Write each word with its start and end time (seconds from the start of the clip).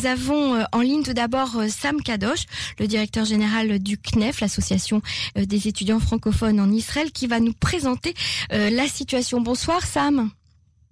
nous 0.00 0.06
avons 0.06 0.54
euh, 0.54 0.62
en 0.72 0.80
ligne 0.80 1.02
tout 1.02 1.12
d'abord 1.12 1.56
euh, 1.56 1.68
Sam 1.68 2.00
Kadosh, 2.00 2.46
le 2.78 2.86
directeur 2.86 3.24
général 3.24 3.78
du 3.80 3.98
CNEF, 3.98 4.40
l'association 4.40 5.02
euh, 5.36 5.44
des 5.44 5.68
étudiants 5.68 6.00
francophones 6.00 6.60
en 6.60 6.70
Israël, 6.70 7.10
qui 7.12 7.26
va 7.26 7.40
nous 7.40 7.52
présenter 7.52 8.14
la 8.50 8.86
situation. 8.86 9.40
Bonsoir 9.40 9.82
Sam. 9.82 10.30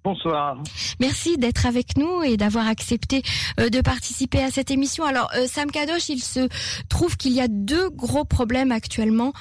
Bonsoir. 0.04 0.56
Merci 1.00 1.36
d'être 1.36 1.66
avec 1.66 1.96
nous 1.96 2.22
et 2.22 2.36
d'avoir 2.36 2.66
accepté 2.68 3.22
de 3.58 3.80
participer 3.80 4.42
à 4.42 4.50
cette 4.50 4.71
émission. 4.71 5.04
Alors, 5.04 5.31
Sam 5.47 5.71
Kadosh, 5.71 6.09
il 6.09 6.22
se 6.22 6.49
trouve 6.88 7.17
qu'il 7.17 7.33
y 7.33 7.40
a 7.40 7.49
deux 7.49 7.90
gros 7.90 8.25
problèmes 8.25 8.72
actuellement 8.72 9.33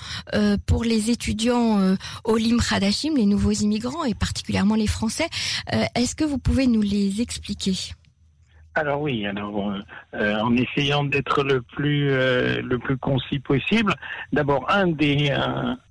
pour 0.65 0.83
les 0.83 1.09
étudiants 1.11 1.95
au 2.23 2.37
Lim 2.37 2.59
Hadashim, 2.71 3.15
les 3.15 3.25
nouveaux 3.25 3.51
immigrants 3.51 4.03
et 4.03 4.15
particulièrement 4.15 4.75
les 4.75 4.87
Français. 4.87 5.29
Est-ce 5.95 6.15
que 6.15 6.25
vous 6.25 6.39
pouvez 6.39 6.67
nous 6.67 6.81
les 6.81 7.21
expliquer? 7.21 7.75
Alors 8.77 9.01
oui, 9.01 9.25
alors 9.25 9.73
euh, 10.13 10.39
en 10.39 10.55
essayant 10.55 11.03
d'être 11.03 11.43
le 11.43 11.61
plus 11.61 12.11
euh, 12.11 12.61
le 12.61 12.77
plus 12.79 12.97
concis 12.97 13.39
possible. 13.39 13.93
D'abord, 14.31 14.65
un 14.69 14.87
des 14.87 15.35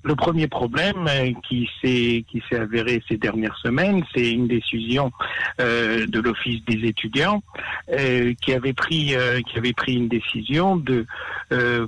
le 0.02 0.14
premier 0.14 0.46
problème 0.46 1.06
euh, 1.08 1.32
qui 1.46 1.68
s'est 1.82 2.24
qui 2.30 2.42
s'est 2.48 2.58
avéré 2.58 3.02
ces 3.08 3.16
dernières 3.16 3.56
semaines, 3.58 4.04
c'est 4.14 4.32
une 4.32 4.46
décision 4.46 5.12
de 5.58 6.20
l'office 6.20 6.64
des 6.64 6.86
étudiants 6.86 7.42
qui 8.40 8.52
avait 8.52 8.72
pris 8.72 9.14
qui 9.46 9.58
avait 9.58 9.72
pris 9.72 9.94
une 9.94 10.08
décision 10.08 10.76
de 10.76 11.06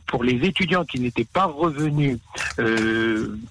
pour 0.07 0.25
les 0.25 0.47
étudiants 0.47 0.85
qui 0.85 1.01
n'étaient 1.01 1.25
pas 1.25 1.47
revenus, 1.47 2.19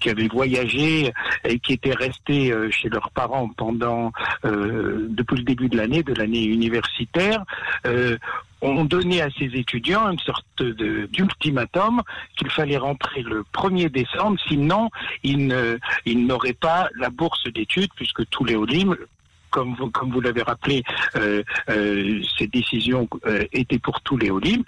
qui 0.00 0.10
avaient 0.10 0.28
voyagé 0.28 1.12
et 1.44 1.58
qui 1.58 1.72
étaient 1.74 1.94
restés 1.94 2.52
chez 2.70 2.88
leurs 2.88 3.10
parents 3.10 3.48
pendant 3.56 4.12
depuis 4.44 5.36
le 5.36 5.44
début 5.44 5.68
de 5.68 5.76
l'année, 5.76 6.02
de 6.02 6.14
l'année 6.14 6.44
universitaire 6.44 7.37
euh, 7.86 8.16
ont 8.60 8.84
donné 8.84 9.22
à 9.22 9.28
ces 9.30 9.46
étudiants 9.46 10.10
une 10.10 10.18
sorte 10.18 10.62
d'ultimatum 10.62 12.02
qu'il 12.36 12.50
fallait 12.50 12.76
rentrer 12.76 13.22
le 13.22 13.44
1er 13.54 13.88
décembre, 13.90 14.38
sinon 14.48 14.90
ils 15.22 15.46
n'auraient 16.06 16.52
pas 16.52 16.88
la 16.96 17.10
bourse 17.10 17.44
d'études 17.52 17.90
puisque 17.94 18.28
tous 18.30 18.44
les 18.44 18.56
OLIM 18.56 18.96
comme 19.50 19.74
vous, 19.76 20.20
l'avez 20.20 20.42
rappelé, 20.42 20.82
euh, 21.16 21.42
euh, 21.70 22.20
ces 22.36 22.46
décisions 22.48 23.08
étaient 23.52 23.78
pour 23.78 24.02
tous 24.02 24.18
les 24.18 24.30
OLIM 24.30 24.62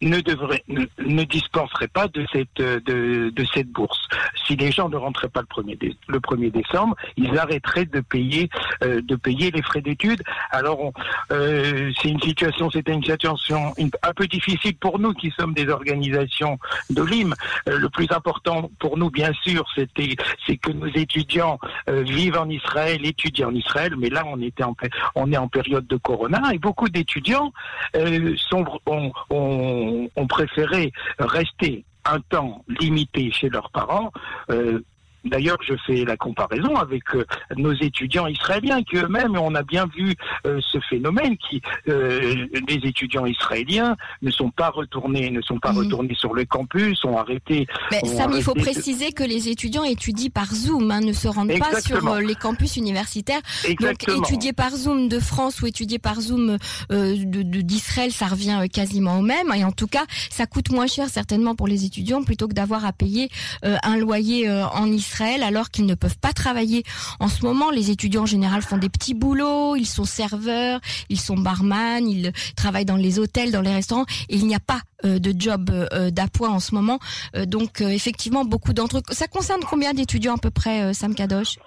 ne 0.00 0.20
devrait 0.20 0.64
ne, 0.68 1.24
dispenserait 1.24 1.88
pas 1.88 2.08
de 2.08 2.24
cette 2.32 2.56
de, 2.56 3.30
de, 3.30 3.44
cette 3.52 3.68
bourse. 3.68 4.00
Si 4.46 4.56
les 4.56 4.70
gens 4.70 4.88
ne 4.88 4.96
rentraient 4.96 5.28
pas 5.28 5.42
le 5.42 5.62
1er 5.62 5.96
le 6.08 6.18
1er 6.18 6.50
décembre, 6.50 6.96
ils 7.16 7.38
arrêteraient 7.38 7.84
de 7.84 8.00
payer 8.00 8.48
euh, 8.82 9.00
de 9.02 9.16
payer 9.16 9.50
les 9.50 9.62
frais 9.62 9.80
d'études. 9.82 10.22
Alors 10.50 10.92
euh, 11.32 11.90
c'est 12.00 12.08
une 12.08 12.20
situation 12.20 12.70
c'était 12.70 12.92
une 12.92 13.04
situation 13.04 13.74
un 14.02 14.12
peu 14.14 14.26
difficile 14.26 14.76
pour 14.76 14.98
nous 14.98 15.12
qui 15.12 15.30
sommes 15.38 15.54
des 15.54 15.68
organisations 15.68 16.58
de 16.88 17.02
l'IM. 17.02 17.34
Euh, 17.68 17.78
le 17.78 17.88
plus 17.90 18.08
important 18.10 18.70
pour 18.78 18.96
nous 18.96 19.10
bien 19.10 19.32
sûr 19.44 19.66
c'était 19.74 20.16
c'est 20.46 20.56
que 20.56 20.72
nos 20.72 20.86
étudiants 20.86 21.58
euh, 21.88 22.02
vivent 22.02 22.38
en 22.38 22.48
Israël, 22.48 23.04
étudient 23.04 23.48
en 23.48 23.54
Israël, 23.54 23.94
mais 23.98 24.08
là 24.08 24.24
on 24.26 24.40
était 24.40 24.64
en 24.64 24.74
on 25.14 25.30
est 25.32 25.36
en 25.36 25.48
période 25.48 25.86
de 25.86 25.96
corona 25.96 26.40
et 26.52 26.58
beaucoup 26.58 26.88
d'étudiants 26.88 27.52
euh, 27.96 28.34
sont 28.36 28.64
ont, 28.86 29.12
ont 29.30 29.89
ont, 30.16 30.26
préféré 30.26 30.92
rester 31.18 31.84
un 32.04 32.20
temps 32.20 32.64
limité 32.80 33.30
chez 33.30 33.48
leurs 33.48 33.70
parents 33.70 34.10
euh, 34.50 34.80
D'ailleurs, 35.24 35.58
je 35.66 35.74
fais 35.86 36.04
la 36.04 36.16
comparaison 36.16 36.76
avec 36.76 37.02
euh, 37.14 37.24
nos 37.56 37.72
étudiants 37.72 38.26
israéliens 38.26 38.82
qui 38.82 38.96
eux-mêmes, 38.96 39.36
on 39.36 39.54
a 39.54 39.62
bien 39.62 39.86
vu 39.94 40.14
euh, 40.46 40.60
ce 40.62 40.78
phénomène 40.88 41.36
qui 41.36 41.60
euh, 41.88 42.46
les 42.68 42.88
étudiants 42.88 43.26
israéliens 43.26 43.96
ne 44.22 44.30
sont 44.30 44.50
pas 44.50 44.70
retournés, 44.70 45.30
ne 45.30 45.42
sont 45.42 45.58
pas 45.58 45.72
mhm. 45.72 45.78
retournés 45.78 46.14
sur 46.14 46.32
le 46.34 46.44
campus, 46.44 47.04
ont 47.04 47.18
arrêté. 47.18 47.66
Mais 47.90 48.00
Sam, 48.04 48.32
il 48.34 48.42
faut 48.42 48.54
préciser 48.54 49.12
que 49.12 49.22
les 49.22 49.48
étudiants 49.48 49.84
étudient 49.84 50.30
par 50.30 50.54
Zoom, 50.54 50.90
hein, 50.90 51.00
ne 51.00 51.12
se 51.12 51.28
rendent 51.28 51.58
pas 51.58 51.80
sur 51.80 52.16
les 52.16 52.34
campus 52.34 52.76
universitaires. 52.76 53.40
Donc 53.80 54.08
étudier 54.08 54.52
par 54.52 54.70
Zoom 54.70 55.08
de 55.08 55.18
France 55.18 55.60
ou 55.60 55.66
étudier 55.66 55.98
par 55.98 56.20
Zoom 56.20 56.56
d'Israël, 56.90 58.10
de, 58.10 58.14
ça 58.14 58.26
revient 58.26 58.66
quasiment 58.72 59.18
au 59.18 59.22
même. 59.22 59.52
Et 59.54 59.64
en 59.64 59.72
tout 59.72 59.86
cas, 59.86 60.04
ça 60.30 60.46
coûte 60.46 60.70
moins 60.70 60.86
cher 60.86 61.08
certainement 61.08 61.54
pour 61.54 61.68
les 61.68 61.84
étudiants 61.84 62.22
plutôt 62.22 62.48
que 62.48 62.54
d'avoir 62.54 62.84
à 62.84 62.92
payer 62.92 63.28
un 63.62 63.96
loyer 63.96 64.50
en 64.50 64.86
Israël 64.86 65.09
alors 65.42 65.70
qu'ils 65.70 65.86
ne 65.86 65.94
peuvent 65.94 66.18
pas 66.18 66.32
travailler. 66.32 66.84
En 67.18 67.28
ce 67.28 67.44
moment, 67.44 67.70
les 67.70 67.90
étudiants 67.90 68.22
en 68.22 68.26
général 68.26 68.62
font 68.62 68.78
des 68.78 68.88
petits 68.88 69.14
boulots, 69.14 69.76
ils 69.76 69.86
sont 69.86 70.04
serveurs, 70.04 70.80
ils 71.08 71.20
sont 71.20 71.36
barman, 71.36 72.08
ils 72.08 72.32
travaillent 72.56 72.84
dans 72.84 72.96
les 72.96 73.18
hôtels, 73.18 73.50
dans 73.50 73.60
les 73.60 73.72
restaurants 73.72 74.06
et 74.28 74.36
il 74.36 74.46
n'y 74.46 74.54
a 74.54 74.60
pas 74.60 74.80
de 75.04 75.32
job 75.38 75.70
euh, 75.70 76.10
d'appoint 76.10 76.50
en 76.50 76.60
ce 76.60 76.74
moment. 76.74 76.98
Euh, 77.36 77.46
donc 77.46 77.80
effectivement, 77.80 78.44
beaucoup 78.44 78.72
d'entre 78.72 78.98
eux. 78.98 79.02
Ça 79.10 79.26
concerne 79.26 79.60
combien 79.68 79.92
d'étudiants 79.92 80.34
à 80.34 80.38
peu 80.38 80.50
près, 80.50 80.92
Sam 80.94 81.14
Kadosh? 81.14 81.58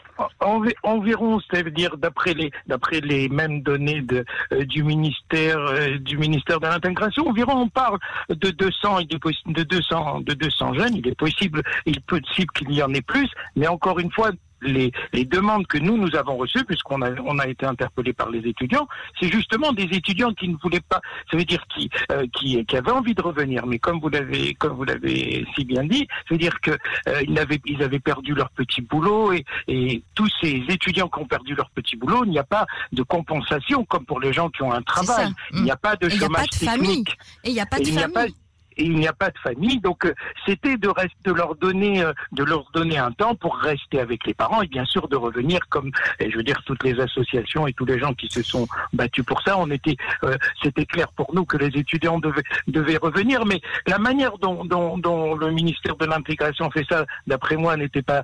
Environ, 0.84 1.40
c'est-à-dire 1.40 1.98
d'après 1.98 2.36
les 2.36 2.52
d'après 2.68 3.00
les 3.02 3.30
mêmes 3.30 3.64
données 3.64 4.02
de, 4.02 4.24
du 4.66 4.84
ministère 4.84 5.58
du 6.00 6.18
ministère 6.20 6.60
de 6.60 6.68
l'intégration, 6.68 7.28
environ 7.28 7.64
on 7.64 7.70
parle 7.70 7.98
de 8.30 8.52
200 8.52 9.00
et 9.00 9.06
de 9.06 9.64
200 9.64 10.22
de 10.22 10.34
200 10.34 10.74
jeunes. 10.76 10.96
Il 10.98 11.08
est 11.08 11.16
possible, 11.16 11.64
il 11.88 11.98
est 11.98 12.06
possible 12.06 12.52
qu'il 12.54 12.72
y 12.72 12.84
en 12.84 12.94
ait 12.94 13.02
plus, 13.02 13.28
mais 13.56 13.68
encore 13.68 14.00
une 14.00 14.12
fois, 14.12 14.30
les, 14.64 14.92
demandes 15.26 15.68
que 15.68 15.78
nous, 15.78 15.98
nous 15.98 16.16
avons 16.16 16.38
reçues, 16.38 16.64
puisqu'on 16.66 17.02
a, 17.02 17.12
on 17.26 17.40
a 17.40 17.48
été 17.48 17.66
interpellé 17.66 18.14
par 18.14 18.30
les 18.30 18.40
étudiants, 18.40 18.88
c'est 19.20 19.32
justement 19.32 19.74
des 19.74 19.84
étudiants 19.84 20.34
qui 20.34 20.48
ne 20.48 20.58
voulaient 20.58 20.82
pas, 20.82 21.02
ça 21.30 21.38
veut 21.38 21.46
dire 21.46 21.64
qui, 21.74 21.90
euh, 22.12 22.26
qui, 22.34 22.64
qui 22.66 22.78
avaient 22.78 22.92
envie 22.92 23.14
de 23.14 23.22
revenir, 23.22 23.66
mais 23.66 23.80
comme 23.80 24.00
vous 24.00 24.10
l'avez, 24.10 24.54
comme 24.56 24.74
vous 24.74 24.84
l'avez 24.84 25.46
si 25.56 25.66
bien 25.66 25.84
dit, 25.84 26.08
ça 26.28 26.36
veut 26.36 26.38
dire 26.38 26.60
que 26.62 26.72
euh, 26.72 27.22
ils, 27.28 27.38
avaient, 27.40 27.62
ils 27.66 27.82
avaient 27.82 28.00
perdu 28.00 28.34
leur 28.34 28.50
petit 28.52 28.82
boulot 28.82 29.34
et, 29.34 29.46
et 29.68 30.04
tous 30.16 30.30
ces 30.42 30.64
étudiants 30.70 31.08
qui 31.08 31.20
ont 31.20 31.28
perdu 31.28 31.56
leur 31.56 31.70
petit 31.72 31.96
boulot, 31.96 32.24
il 32.26 32.32
n'y 32.32 32.40
a 32.40 32.44
pas 32.44 32.66
de 32.92 33.04
compensation 33.04 33.86
comme 33.86 34.06
pour 34.06 34.20
les 34.20 34.34
gens 34.34 34.50
qui 34.50 34.64
ont 34.64 34.72
un 34.72 34.82
travail. 34.82 35.32
Il 35.54 35.64
n'y 35.64 35.72
a 35.72 35.78
pas 35.78 35.96
de 35.96 36.10
chômage 36.10 36.50
technique. 36.50 37.18
Et 37.44 37.50
il 37.50 37.54
n'y 37.54 37.62
a 37.62 37.66
pas 37.66 37.80
de 37.80 37.86
famille 37.86 38.34
et 38.78 38.84
il 38.84 38.96
n'y 38.96 39.08
a 39.08 39.14
pas 39.14 39.30
de 39.30 39.38
famille. 39.40 39.80
Donc 39.80 40.06
euh, 40.06 40.14
c'était 40.46 40.78
de, 40.78 40.90
de 41.24 41.32
leur 41.32 41.56
donner 41.56 42.04
euh, 42.04 42.14
de 42.32 42.44
leur 42.44 42.66
donner 42.74 42.98
un 42.98 43.12
temps 43.12 43.36
pour 43.36 43.56
rester 43.56 44.00
avec 44.00 44.26
les 44.26 44.34
parents 44.34 44.62
et 44.62 44.68
bien 44.68 44.86
sûr 44.86 45.08
de 45.08 45.16
revenir 45.16 45.60
comme 45.70 45.92
je 46.20 46.36
veux 46.36 46.44
dire 46.44 46.62
toutes 46.66 46.84
les 46.84 47.00
associations 47.00 47.68
et 47.68 47.74
tous 47.74 47.86
les 47.86 48.00
gens 48.00 48.14
qui 48.14 48.28
se 48.30 48.42
sont 48.42 48.68
battus 48.94 49.26
pour 49.26 49.42
ça. 49.42 49.58
On 49.58 49.70
était 49.70 49.98
euh, 50.24 50.38
c'était 50.62 50.86
clair 50.86 51.08
pour 51.12 51.34
nous 51.34 51.46
que 51.46 51.58
les 51.58 51.68
étudiants 51.80 52.20
devaient 52.20 52.44
devaient 52.68 52.98
revenir, 52.98 53.46
mais 53.46 53.62
la 53.88 54.00
manière 54.00 54.38
dont, 54.38 54.66
dont, 54.66 54.98
dont 54.98 55.36
le 55.36 55.52
ministère 55.52 55.96
de 55.96 56.06
l'intégration 56.06 56.70
fait 56.72 56.86
ça, 56.90 57.06
d'après 57.28 57.56
moi, 57.56 57.78
n'était 57.78 58.02
pas 58.02 58.24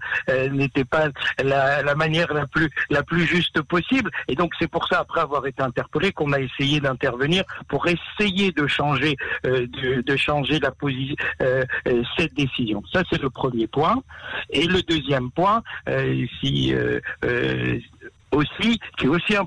n'était 0.52 0.86
pas 0.86 1.08
la, 1.44 1.82
la, 1.82 1.96
manière 1.96 2.34
la 2.34 2.46
plus 2.48 2.70
la 2.90 3.04
plus 3.04 3.26
juste 3.26 3.62
possible. 3.62 4.10
Et 4.28 4.36
donc 4.36 4.54
c'est 4.60 4.68
pour 4.68 4.88
ça 4.88 5.00
après 5.00 5.22
avoir 5.22 5.46
été 5.46 5.62
interpellé 5.62 6.12
qu'on 6.12 6.32
a 6.34 6.40
essayé 6.40 6.80
d'intervenir 6.80 7.44
pour 7.68 7.88
essayer 7.88 8.52
de 8.52 8.68
changer 8.68 9.18
de, 9.44 10.02
de 10.02 10.16
changer 10.16 10.39
la 10.48 10.72
position, 10.72 11.16
euh, 11.42 11.66
euh, 11.88 12.04
cette 12.18 12.34
décision. 12.34 12.84
Ça, 12.92 13.04
c'est 13.10 13.22
le 13.22 13.30
premier 13.30 13.68
point. 13.68 14.02
Et 14.50 14.66
le 14.66 14.82
deuxième 14.82 15.32
point, 15.32 15.64
euh, 15.88 16.26
si 16.40 16.74
aussi, 18.32 18.80
qui 18.98 19.06
est 19.06 19.10
aussi 19.10 19.36
un, 19.36 19.46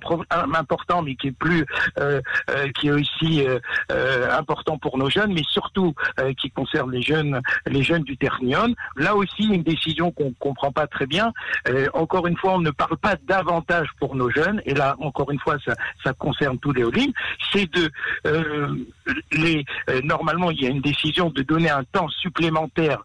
important, 0.54 1.02
mais 1.02 1.14
qui 1.14 1.28
est 1.28 1.36
plus, 1.36 1.64
euh, 1.98 2.20
euh, 2.50 2.68
qui 2.78 2.88
est 2.88 2.92
aussi 2.92 3.46
euh, 3.46 3.58
important 4.30 4.78
pour 4.78 4.98
nos 4.98 5.10
jeunes, 5.10 5.32
mais 5.32 5.44
surtout 5.48 5.94
qui 6.38 6.50
concerne 6.50 6.90
les 6.90 7.02
jeunes, 7.02 7.40
les 7.66 7.82
jeunes 7.82 8.02
du 8.02 8.16
Ternion. 8.16 8.74
Là 8.96 9.14
aussi, 9.14 9.44
une 9.44 9.62
décision 9.62 10.10
qu'on 10.10 10.32
comprend 10.38 10.72
pas 10.72 10.86
très 10.86 11.06
bien. 11.06 11.32
encore 11.94 12.26
une 12.26 12.36
fois, 12.36 12.54
on 12.54 12.60
ne 12.60 12.70
parle 12.70 12.96
pas 12.96 13.16
davantage 13.26 13.88
pour 13.98 14.14
nos 14.14 14.30
jeunes, 14.30 14.60
et 14.64 14.74
là, 14.74 14.96
encore 15.00 15.30
une 15.30 15.38
fois, 15.38 15.56
ça, 15.64 15.74
ça 16.04 16.12
concerne 16.12 16.58
tous 16.58 16.72
les 16.72 16.84
Olim. 16.84 17.12
C'est 17.52 17.70
de 17.72 17.90
les 19.32 19.64
normalement, 20.04 20.50
il 20.50 20.62
y 20.62 20.66
a 20.66 20.70
une 20.70 20.80
décision 20.80 21.30
de 21.30 21.42
donner 21.42 21.70
un 21.70 21.84
temps 21.84 22.08
supplémentaire 22.08 23.02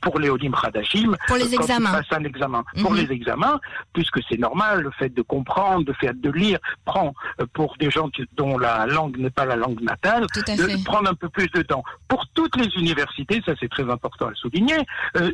pour 0.00 0.18
les 0.18 0.30
Olim 0.30 0.54
Radachim. 0.54 1.16
Pour 1.26 1.36
les 1.36 1.54
examens. 1.54 2.00
un 2.10 2.24
examen. 2.24 2.64
Pour 2.80 2.92
mhm. 2.92 2.98
les 2.98 3.12
examens, 3.12 3.60
puisque 3.92 4.20
c'est 4.28 4.38
normal, 4.38 4.79
le 4.80 4.90
fait 4.90 5.08
de 5.10 5.22
comprendre, 5.22 5.84
le 5.86 5.94
fait 5.94 6.18
de 6.20 6.30
lire, 6.30 6.58
prend 6.84 7.14
euh, 7.40 7.46
pour 7.52 7.76
des 7.78 7.90
gens 7.90 8.08
dont 8.36 8.58
la 8.58 8.86
langue 8.86 9.16
n'est 9.18 9.30
pas 9.30 9.44
la 9.44 9.56
langue 9.56 9.80
natale, 9.80 10.26
de 10.34 10.84
prendre 10.84 11.10
un 11.10 11.14
peu 11.14 11.28
plus 11.28 11.48
de 11.48 11.62
temps. 11.62 11.82
Pour 12.08 12.26
toutes 12.34 12.56
les 12.56 12.68
universités, 12.76 13.42
ça 13.44 13.52
c'est 13.60 13.68
très 13.68 13.88
important 13.88 14.28
à 14.28 14.34
souligner, 14.34 14.78
euh, 15.16 15.30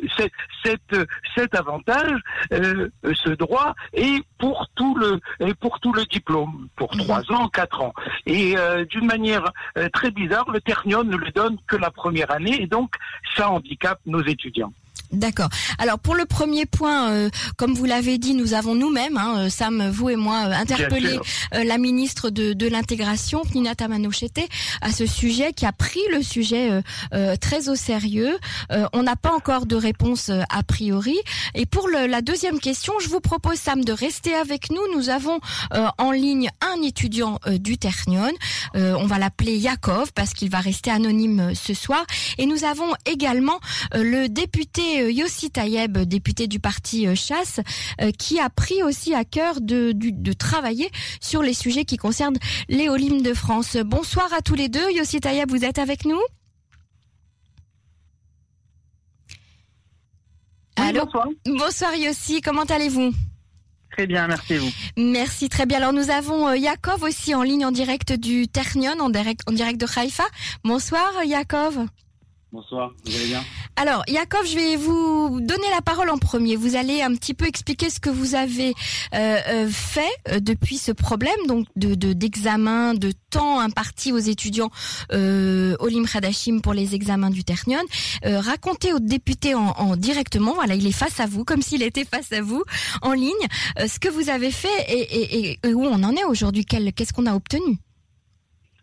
cet 1.35 1.55
avantage, 1.55 2.19
euh, 2.53 2.89
ce 3.03 3.29
droit 3.29 3.73
est 3.93 4.23
pour 4.37 4.67
tout 4.75 4.95
le, 4.95 5.19
est 5.39 5.53
pour 5.55 5.79
tout 5.79 5.93
le 5.93 6.05
diplôme, 6.05 6.67
pour 6.75 6.93
mhm. 6.93 7.01
trois 7.01 7.31
ans, 7.31 7.47
quatre 7.47 7.81
ans. 7.81 7.93
Et 8.25 8.55
d'une 8.89 9.05
manière 9.05 9.51
très 9.93 10.11
bizarre, 10.11 10.49
le 10.51 10.61
Ternion 10.61 11.03
ne 11.03 11.15
le 11.15 11.31
donne 11.31 11.57
que 11.67 11.75
la 11.75 11.91
première 11.91 12.31
année, 12.31 12.61
et 12.61 12.67
donc 12.67 12.95
ça 13.35 13.49
handicape 13.49 13.99
nos 14.05 14.21
étudiants. 14.21 14.73
D'accord. 15.11 15.49
Alors 15.77 15.99
pour 15.99 16.15
le 16.15 16.25
premier 16.25 16.65
point, 16.65 17.11
euh, 17.11 17.29
comme 17.55 17.73
vous 17.73 17.85
l'avez 17.85 18.17
dit, 18.17 18.33
nous 18.33 18.53
avons 18.53 18.75
nous-mêmes, 18.75 19.17
hein, 19.17 19.35
euh, 19.37 19.49
Sam, 19.49 19.89
vous 19.89 20.09
et 20.09 20.15
moi, 20.17 20.47
euh, 20.47 20.51
interpellé 20.51 21.17
la 21.53 21.77
ministre 21.77 22.29
de, 22.29 22.53
de 22.53 22.67
l'intégration, 22.67 23.41
Nina 23.53 23.73
Tamanochete, 23.73 24.41
à 24.81 24.91
ce 24.91 25.05
sujet, 25.05 25.53
qui 25.53 25.65
a 25.65 25.71
pris 25.71 26.01
le 26.11 26.21
sujet 26.21 26.81
très 27.39 27.69
au 27.69 27.75
sérieux. 27.75 28.37
on 28.93 29.03
n'a 29.03 29.15
pas 29.15 29.31
encore 29.31 29.65
de 29.65 29.75
réponse 29.75 30.29
a 30.29 30.63
priori. 30.63 31.17
Et 31.55 31.65
pour 31.65 31.87
le, 31.87 32.07
la 32.07 32.21
deuxième 32.21 32.59
question, 32.59 32.93
je 32.99 33.07
vous 33.09 33.19
propose, 33.19 33.57
Sam, 33.57 33.83
de 33.83 33.93
rester 33.93 34.33
avec 34.33 34.69
nous. 34.69 34.81
Nous 34.93 35.09
avons 35.09 35.39
en 35.97 36.11
ligne 36.11 36.49
un 36.61 36.81
étudiant 36.81 37.39
du 37.47 37.77
Ternion. 37.77 38.31
on 38.75 39.05
va 39.05 39.19
l'appeler 39.19 39.57
Yakov 39.57 40.11
parce 40.13 40.33
qu'il 40.33 40.49
va 40.49 40.59
rester 40.59 40.91
anonyme 40.91 41.53
ce 41.55 41.73
soir. 41.73 42.05
Et 42.37 42.45
nous 42.45 42.63
avons 42.63 42.93
également 43.05 43.59
le 43.93 44.27
député 44.27 44.96
euh, 45.01 45.11
Yossi 45.11 45.51
Tayeb, 45.51 45.97
député 45.97 46.47
du 46.47 46.59
parti 46.59 47.07
euh, 47.07 47.15
Chasse, 47.15 47.59
euh, 48.01 48.11
qui 48.11 48.39
a 48.39 48.49
pris 48.49 48.83
aussi 48.83 49.13
à 49.13 49.25
cœur 49.25 49.61
de, 49.61 49.93
travailler 50.33 50.89
sur 51.21 51.41
les 51.41 51.53
sujets 51.53 51.85
qui 51.85 51.97
concernent 51.97 52.37
les 52.69 52.87
de 52.87 53.33
France. 53.33 53.77
Bonsoir 53.77 54.33
à 54.33 54.41
tous 54.41 54.55
les 54.55 54.69
deux. 54.69 54.91
Yossi 54.91 55.19
Tayeb, 55.19 55.49
vous 55.49 55.63
êtes 55.65 55.79
avec 55.79 56.05
nous 56.05 56.19
Allô 60.75 61.05
bonsoir. 61.05 61.27
bonsoir 61.45 61.95
Yossi, 61.95 62.41
comment 62.41 62.63
allez-vous 62.63 63.13
Très 63.91 64.05
bien, 64.05 64.27
merci 64.27 64.57
vous. 64.57 64.69
Merci, 64.95 65.49
très 65.49 65.65
bien. 65.65 65.77
Alors 65.77 65.93
nous 65.93 66.11
avons 66.11 66.53
Yakov 66.53 67.01
aussi 67.03 67.33
en 67.33 67.41
ligne 67.41 67.65
en 67.65 67.71
direct 67.71 68.13
du 68.13 68.47
Ternion, 68.47 68.99
en 68.99 69.09
direct, 69.09 69.41
en 69.47 69.53
direct 69.53 69.81
de 69.81 69.87
Haïfa. 69.97 70.25
Bonsoir 70.63 71.23
Yakov. 71.25 71.87
Bonsoir, 72.53 72.93
vous 73.03 73.13
allez 73.13 73.25
bien? 73.25 73.43
Alors, 73.75 74.03
Yakov, 74.07 74.45
je 74.47 74.55
vais 74.55 74.77
vous 74.77 75.41
donner 75.41 75.69
la 75.75 75.81
parole 75.81 76.09
en 76.09 76.17
premier. 76.17 76.55
Vous 76.55 76.77
allez 76.77 77.01
un 77.01 77.13
petit 77.13 77.33
peu 77.33 77.45
expliquer 77.45 77.89
ce 77.89 77.99
que 77.99 78.09
vous 78.09 78.35
avez 78.35 78.73
euh, 79.13 79.37
euh, 79.49 79.69
fait 79.69 80.07
euh, 80.29 80.39
depuis 80.39 80.77
ce 80.77 80.93
problème, 80.93 81.35
donc 81.47 81.67
de 81.75 82.13
d'examen, 82.13 82.93
de, 82.93 83.11
temps 83.29 83.59
imparti 83.59 84.13
aux 84.13 84.17
étudiants 84.17 84.71
euh, 85.11 85.75
Olim 85.79 86.07
Khadashim 86.07 86.61
pour 86.61 86.73
les 86.73 86.95
examens 86.95 87.29
du 87.29 87.43
Ternion. 87.43 87.83
racontez 88.23 88.93
aux 88.93 88.99
députés 88.99 89.53
en, 89.53 89.97
directement, 89.97 90.53
voilà, 90.53 90.75
il 90.75 90.87
est 90.87 90.93
face 90.93 91.19
à 91.19 91.25
vous, 91.25 91.43
comme 91.43 91.61
s'il 91.61 91.83
était 91.83 92.05
face 92.05 92.31
à 92.31 92.41
vous, 92.41 92.63
en 93.01 93.11
ligne, 93.11 93.33
ce 93.77 93.99
que 93.99 94.07
vous 94.07 94.29
avez 94.29 94.51
fait 94.51 94.85
et, 94.87 95.59
et 95.61 95.73
où 95.73 95.83
on 95.83 96.01
en 96.03 96.15
est 96.15 96.23
aujourd'hui. 96.23 96.63
Qu'est-ce 96.63 97.11
qu'on 97.11 97.25
a 97.25 97.35
obtenu? 97.35 97.77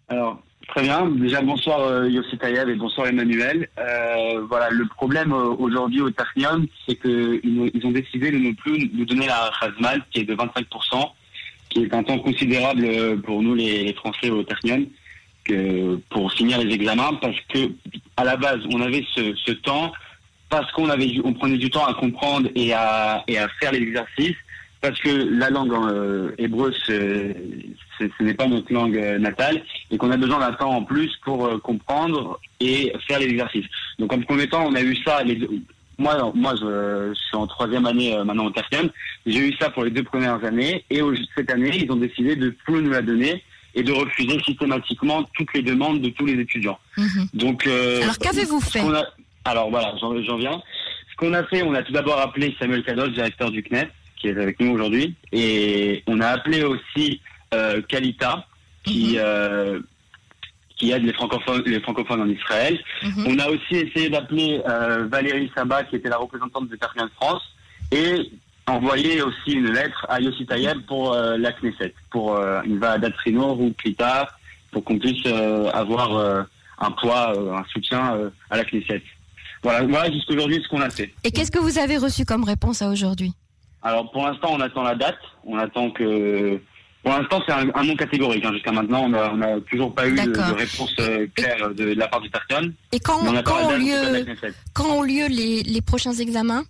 Alors, 0.08 0.42
Très 0.68 0.82
bien. 0.82 1.06
Déjà, 1.06 1.42
bonsoir 1.42 1.80
euh, 1.80 2.08
Yossi 2.08 2.38
Tayev 2.38 2.70
et 2.70 2.74
bonsoir 2.74 3.06
Emmanuel. 3.06 3.68
Euh, 3.78 4.44
voilà, 4.48 4.70
le 4.70 4.86
problème 4.86 5.32
euh, 5.32 5.54
aujourd'hui 5.58 6.00
au 6.00 6.10
Ternium, 6.10 6.66
c'est 6.86 6.96
qu'ils 6.96 7.70
ils 7.74 7.86
ont 7.86 7.90
décidé 7.90 8.30
de 8.30 8.38
ne 8.38 8.52
plus 8.52 8.90
nous 8.92 9.04
donner 9.04 9.26
la 9.26 9.50
Khazmal, 9.60 10.02
qui 10.10 10.20
est 10.20 10.24
de 10.24 10.34
25%, 10.34 11.10
qui 11.68 11.82
est 11.82 11.94
un 11.94 12.02
temps 12.02 12.18
considérable 12.18 12.84
euh, 12.84 13.16
pour 13.16 13.42
nous 13.42 13.54
les, 13.54 13.92
Français 13.94 14.30
au 14.30 14.42
Ternium, 14.42 14.86
que 15.44 15.96
pour 16.10 16.32
finir 16.32 16.58
les 16.58 16.72
examens, 16.72 17.14
parce 17.20 17.38
que 17.52 17.70
à 18.16 18.24
la 18.24 18.36
base, 18.36 18.60
on 18.72 18.80
avait 18.80 19.04
ce, 19.14 19.34
ce 19.34 19.52
temps 19.52 19.92
parce 20.48 20.70
qu'on 20.72 20.88
on 20.88 21.32
prenait 21.32 21.58
du 21.58 21.68
temps 21.68 21.84
à 21.84 21.94
comprendre 21.94 22.48
et 22.54 22.72
à, 22.72 23.24
et 23.26 23.38
à 23.38 23.48
faire 23.60 23.72
les 23.72 23.80
exercices 23.80 24.36
parce 24.84 25.00
que 25.00 25.08
la 25.08 25.48
langue 25.48 25.72
euh, 25.72 26.32
hébreu, 26.36 26.70
ce, 26.84 27.32
n'est 28.20 28.34
pas 28.34 28.46
notre 28.46 28.70
langue 28.70 28.98
euh, 28.98 29.18
natale, 29.18 29.62
et 29.90 29.96
qu'on 29.96 30.10
a 30.10 30.18
besoin 30.18 30.40
d'un 30.40 30.52
temps 30.52 30.72
en 30.72 30.82
plus 30.82 31.10
pour 31.24 31.46
euh, 31.46 31.56
comprendre 31.56 32.38
et 32.60 32.92
faire 33.08 33.18
les 33.18 33.28
exercices. 33.28 33.64
Donc 33.98 34.12
en 34.12 34.20
premier 34.20 34.46
temps, 34.46 34.66
on 34.66 34.74
a 34.74 34.82
eu 34.82 34.94
ça. 34.96 35.22
Les, 35.22 35.40
moi, 35.96 36.30
moi, 36.34 36.52
je, 36.60 37.14
suis 37.14 37.34
en 37.34 37.46
troisième 37.46 37.86
année 37.86 38.14
maintenant 38.26 38.44
au 38.44 38.50
quatrième. 38.50 38.90
J'ai 39.24 39.48
eu 39.48 39.54
ça 39.58 39.70
pour 39.70 39.84
les 39.84 39.90
deux 39.90 40.02
premières 40.02 40.44
années, 40.44 40.84
et 40.90 41.00
cette 41.34 41.50
année, 41.50 41.70
ils 41.74 41.90
ont 41.90 41.96
décidé 41.96 42.36
de 42.36 42.50
plus 42.50 42.82
nous 42.82 42.90
la 42.90 43.00
donner 43.00 43.42
et 43.74 43.82
de 43.82 43.90
refuser 43.90 44.38
systématiquement 44.44 45.22
toutes 45.32 45.54
les 45.54 45.62
demandes 45.62 46.02
de 46.02 46.10
tous 46.10 46.26
les 46.26 46.38
étudiants. 46.38 46.78
Mhm. 46.98 47.28
Donc, 47.32 47.66
alors 47.66 48.18
qu'avez-vous 48.18 48.60
fait 48.60 48.82
Alors 49.46 49.70
voilà, 49.70 49.94
j'en 49.98 50.36
viens. 50.36 50.60
Ce 51.10 51.16
qu'on 51.16 51.32
a 51.32 51.44
fait, 51.44 51.62
on 51.62 51.72
a 51.72 51.82
tout 51.82 51.92
d'abord 51.92 52.20
appelé 52.20 52.54
Samuel 52.58 52.84
Kados, 52.84 53.08
directeur 53.08 53.50
du 53.50 53.62
CNES, 53.62 53.88
qui 54.16 54.28
est 54.28 54.38
avec 54.38 54.60
nous 54.60 54.72
aujourd'hui. 54.72 55.14
Et 55.32 56.02
on 56.06 56.20
a 56.20 56.28
appelé 56.28 56.62
aussi 56.62 57.20
euh, 57.52 57.82
Kalita, 57.82 58.46
qui, 58.84 59.14
mhm. 59.14 59.22
euh, 59.24 59.80
qui 60.76 60.92
aide 60.92 61.04
les 61.04 61.12
francophones, 61.12 61.62
les 61.66 61.80
francophones 61.80 62.20
en 62.20 62.28
Israël. 62.28 62.78
Mhm. 63.02 63.24
On 63.26 63.38
a 63.38 63.48
aussi 63.48 63.76
essayé 63.76 64.10
d'appeler 64.10 64.62
euh, 64.68 65.06
Valérie 65.10 65.50
Sabat, 65.54 65.84
qui 65.84 65.96
était 65.96 66.08
la 66.08 66.18
représentante 66.18 66.68
de 66.68 66.76
Termien 66.76 67.06
de 67.06 67.12
France, 67.12 67.42
et 67.90 68.30
envoyer 68.66 69.22
aussi 69.22 69.52
une 69.52 69.72
lettre 69.72 70.06
à 70.08 70.20
Yossi 70.20 70.46
Tayeb 70.46 70.82
pour 70.86 71.12
euh, 71.12 71.36
la 71.36 71.52
Knesset, 71.52 71.94
pour 72.10 72.38
une 72.64 72.78
va 72.78 72.98
Datrinor 72.98 73.60
ou 73.60 73.72
Klita, 73.76 74.28
pour 74.70 74.84
qu'on 74.84 74.98
puisse 74.98 75.26
avoir 75.26 76.46
un 76.78 76.90
poids, 76.92 77.32
un 77.36 77.64
soutien 77.72 78.32
à 78.50 78.56
la 78.56 78.64
Knesset. 78.64 79.02
Voilà, 79.62 79.82
voilà 79.86 80.10
jusqu'à 80.10 80.34
aujourd'hui 80.34 80.60
ce 80.62 80.68
qu'on 80.68 80.80
a 80.80 80.90
fait. 80.90 81.14
Et 81.24 81.30
qu'est-ce 81.30 81.50
que 81.50 81.58
vous 81.58 81.78
avez 81.78 81.96
reçu 81.96 82.24
comme 82.24 82.44
réponse 82.44 82.82
à 82.82 82.88
aujourd'hui? 82.88 83.32
Alors 83.84 84.10
pour 84.10 84.26
l'instant, 84.26 84.48
on 84.52 84.60
attend 84.60 84.82
la 84.82 84.94
date. 84.94 85.18
On 85.44 85.56
attend 85.58 85.90
que. 85.90 86.58
Pour 87.02 87.12
l'instant, 87.12 87.42
c'est 87.46 87.52
un, 87.52 87.84
nom 87.84 87.96
catégorique. 87.96 88.44
Hein. 88.46 88.52
Jusqu'à 88.54 88.72
maintenant, 88.72 89.02
on 89.04 89.36
n'a 89.36 89.60
toujours 89.70 89.94
pas 89.94 90.08
eu 90.08 90.14
de, 90.14 90.54
réponse 90.54 90.94
euh, 91.00 91.26
claire 91.34 91.74
de, 91.74 91.92
la 91.92 92.08
part 92.08 92.22
du 92.22 92.30
personne. 92.30 92.72
Et 92.92 92.98
quand, 92.98 93.18
quand, 93.42 93.66
ont 93.66 93.76
lieu, 93.76 94.24
quand 94.72 94.96
ont 94.96 95.02
lieu 95.02 95.26
les, 95.28 95.62
les 95.62 95.82
prochains 95.82 96.14
examens? 96.14 96.64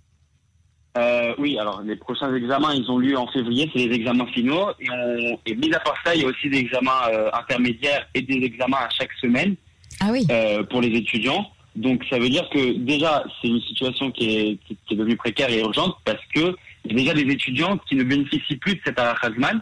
Euh, 0.97 1.33
oui, 1.37 1.57
alors 1.57 1.81
les 1.81 1.95
prochains 1.95 2.33
examens, 2.33 2.73
ils 2.73 2.89
ont 2.89 2.97
lieu 2.97 3.17
en 3.17 3.27
février, 3.27 3.69
c'est 3.73 3.85
les 3.85 3.95
examens 3.95 4.27
finaux. 4.27 4.69
Et, 4.79 4.89
on, 4.89 5.39
et 5.45 5.55
mis 5.55 5.73
à 5.73 5.79
part 5.79 5.95
ça, 6.05 6.15
il 6.15 6.21
y 6.21 6.25
a 6.25 6.27
aussi 6.27 6.49
des 6.49 6.59
examens 6.59 7.09
euh, 7.09 7.29
intermédiaires 7.33 8.07
et 8.13 8.21
des 8.21 8.45
examens 8.45 8.77
à 8.77 8.89
chaque 8.89 9.11
semaine 9.21 9.55
ah 9.99 10.07
oui. 10.11 10.25
euh, 10.31 10.63
pour 10.63 10.81
les 10.81 10.89
étudiants. 10.89 11.49
Donc 11.75 12.03
ça 12.09 12.17
veut 12.17 12.29
dire 12.29 12.49
que 12.49 12.77
déjà, 12.77 13.25
c'est 13.41 13.49
une 13.49 13.61
situation 13.61 14.09
qui 14.11 14.37
est, 14.37 14.59
qui, 14.65 14.77
qui 14.87 14.93
est 14.93 14.97
devenue 14.97 15.17
précaire 15.17 15.49
et 15.49 15.59
urgente 15.59 15.97
parce 16.05 16.23
que 16.33 16.55
il 16.85 16.99
y 16.99 17.09
a 17.09 17.13
déjà 17.13 17.25
des 17.25 17.33
étudiants 17.33 17.77
qui 17.89 17.95
ne 17.95 18.03
bénéficient 18.03 18.57
plus 18.57 18.75
de 18.75 18.81
cet 18.85 18.99
Arachazman 18.99 19.61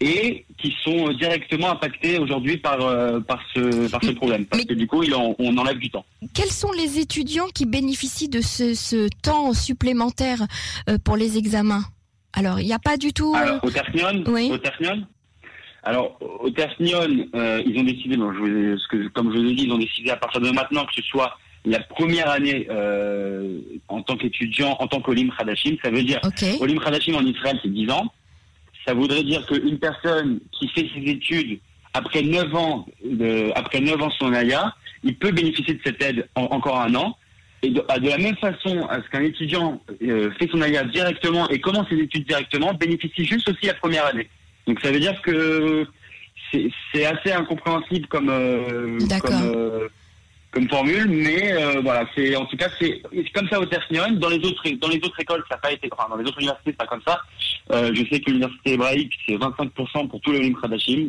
et 0.00 0.44
qui 0.58 0.74
sont 0.82 1.12
directement 1.12 1.70
impactés 1.70 2.18
aujourd'hui 2.18 2.56
par, 2.56 2.80
euh, 2.80 3.20
par, 3.20 3.40
ce, 3.54 3.90
par 3.90 4.02
ce 4.02 4.10
problème. 4.10 4.44
Parce 4.46 4.64
que 4.64 4.74
du 4.74 4.86
coup, 4.86 5.02
il 5.02 5.14
on 5.14 5.56
enlève 5.56 5.78
du 5.78 5.90
temps. 5.90 6.04
Quels 6.34 6.50
sont 6.50 6.72
les 6.72 6.98
étudiants 6.98 7.46
qui 7.54 7.64
bénéficient 7.64 8.28
de 8.28 8.40
ce, 8.40 9.08
temps 9.22 9.52
supplémentaire 9.52 10.42
euh, 10.88 10.98
pour 11.02 11.16
les 11.16 11.38
examens? 11.38 11.84
Alors, 12.32 12.60
il 12.60 12.66
n'y 12.66 12.72
a 12.72 12.80
pas 12.80 12.96
du 12.96 13.12
tout... 13.12 13.34
Alors, 13.36 13.62
au 13.62 13.70
Ternion, 13.70 14.24
oui. 14.26 14.50
au 14.52 14.58
alors, 15.86 16.18
au 16.40 16.50
Ternion, 16.50 17.00
euh, 17.34 17.62
ils 17.66 17.78
ont 17.78 17.84
décidé, 17.84 18.16
bon, 18.16 18.32
je 18.32 18.76
ce 18.78 18.88
que, 18.88 19.08
comme 19.08 19.32
je 19.32 19.38
vous 19.38 19.50
ai 19.50 19.54
dit, 19.54 19.64
ils 19.64 19.72
ont 19.72 19.78
décidé 19.78 20.10
à 20.10 20.16
partir 20.16 20.40
de 20.40 20.50
maintenant 20.50 20.84
que 20.86 20.94
ce 20.94 21.02
soit 21.02 21.36
la 21.64 21.80
première 21.80 22.28
année 22.30 22.66
euh, 22.70 23.60
en 23.88 24.02
tant 24.02 24.16
qu'étudiant, 24.16 24.76
en 24.78 24.86
tant 24.86 25.00
qu'Olim 25.00 25.30
Khadashim, 25.36 25.76
ça 25.82 25.90
veut 25.90 26.02
dire 26.02 26.20
Olim 26.60 26.78
Khadashim 26.78 27.14
en 27.14 27.24
Israël, 27.24 27.58
c'est 27.62 27.72
10 27.72 27.90
ans. 27.90 28.12
Ça 28.86 28.92
voudrait 28.92 29.22
dire 29.22 29.46
qu'une 29.46 29.78
personne 29.78 30.40
qui 30.52 30.68
fait 30.68 30.88
ses 30.94 31.10
études 31.10 31.58
après 31.94 32.22
9 32.22 32.54
ans, 32.54 32.86
de, 33.04 33.50
après 33.54 33.80
9 33.80 34.02
ans 34.02 34.10
son 34.18 34.32
Aya, 34.34 34.74
il 35.04 35.16
peut 35.16 35.30
bénéficier 35.30 35.74
de 35.74 35.80
cette 35.84 36.02
aide 36.02 36.28
encore 36.34 36.80
un 36.80 36.94
an. 36.94 37.16
Et 37.62 37.70
de, 37.70 37.80
de, 37.80 38.08
la 38.08 38.18
même 38.18 38.36
façon 38.36 38.86
à 38.90 39.02
ce 39.02 39.08
qu'un 39.08 39.22
étudiant 39.22 39.80
euh, 40.02 40.30
fait 40.38 40.48
son 40.50 40.60
Aya 40.60 40.84
directement 40.84 41.48
et 41.48 41.60
commence 41.60 41.88
ses 41.88 41.98
études 41.98 42.26
directement, 42.26 42.74
bénéficie 42.74 43.24
juste 43.24 43.48
aussi 43.48 43.66
la 43.66 43.74
première 43.74 44.04
année. 44.04 44.28
Donc 44.66 44.80
ça 44.82 44.90
veut 44.90 45.00
dire 45.00 45.20
que 45.22 45.86
c'est 46.92 47.04
assez 47.04 47.32
incompréhensible 47.32 48.06
comme, 48.06 48.28
euh, 48.28 48.98
comme 49.20 49.40
euh, 49.42 49.88
comme 50.54 50.68
formule, 50.68 51.08
mais 51.08 51.52
euh, 51.52 51.80
voilà, 51.82 52.06
c'est 52.14 52.36
en 52.36 52.46
tout 52.46 52.56
cas 52.56 52.68
c'est 52.80 53.02
comme 53.34 53.48
ça 53.48 53.60
au 53.60 53.66
Ternion. 53.66 54.12
Dans 54.12 54.28
les 54.28 54.38
autres 54.38 54.62
dans 54.80 54.88
les 54.88 54.98
autres 54.98 55.20
écoles, 55.20 55.42
ça 55.48 55.56
n'a 55.56 55.60
pas 55.60 55.72
été, 55.72 55.88
enfin 55.92 56.08
dans 56.08 56.16
les 56.16 56.24
autres 56.24 56.38
universités, 56.38 56.70
c'est 56.70 56.76
pas 56.76 56.86
comme 56.86 57.02
ça. 57.06 57.20
Euh, 57.72 57.90
je 57.92 58.04
sais 58.08 58.20
que 58.20 58.30
l'université 58.30 58.74
hébraïque 58.74 59.12
c'est 59.26 59.34
25% 59.34 60.08
pour 60.08 60.20
tous 60.20 60.32
les 60.32 60.38
Olim 60.38 60.56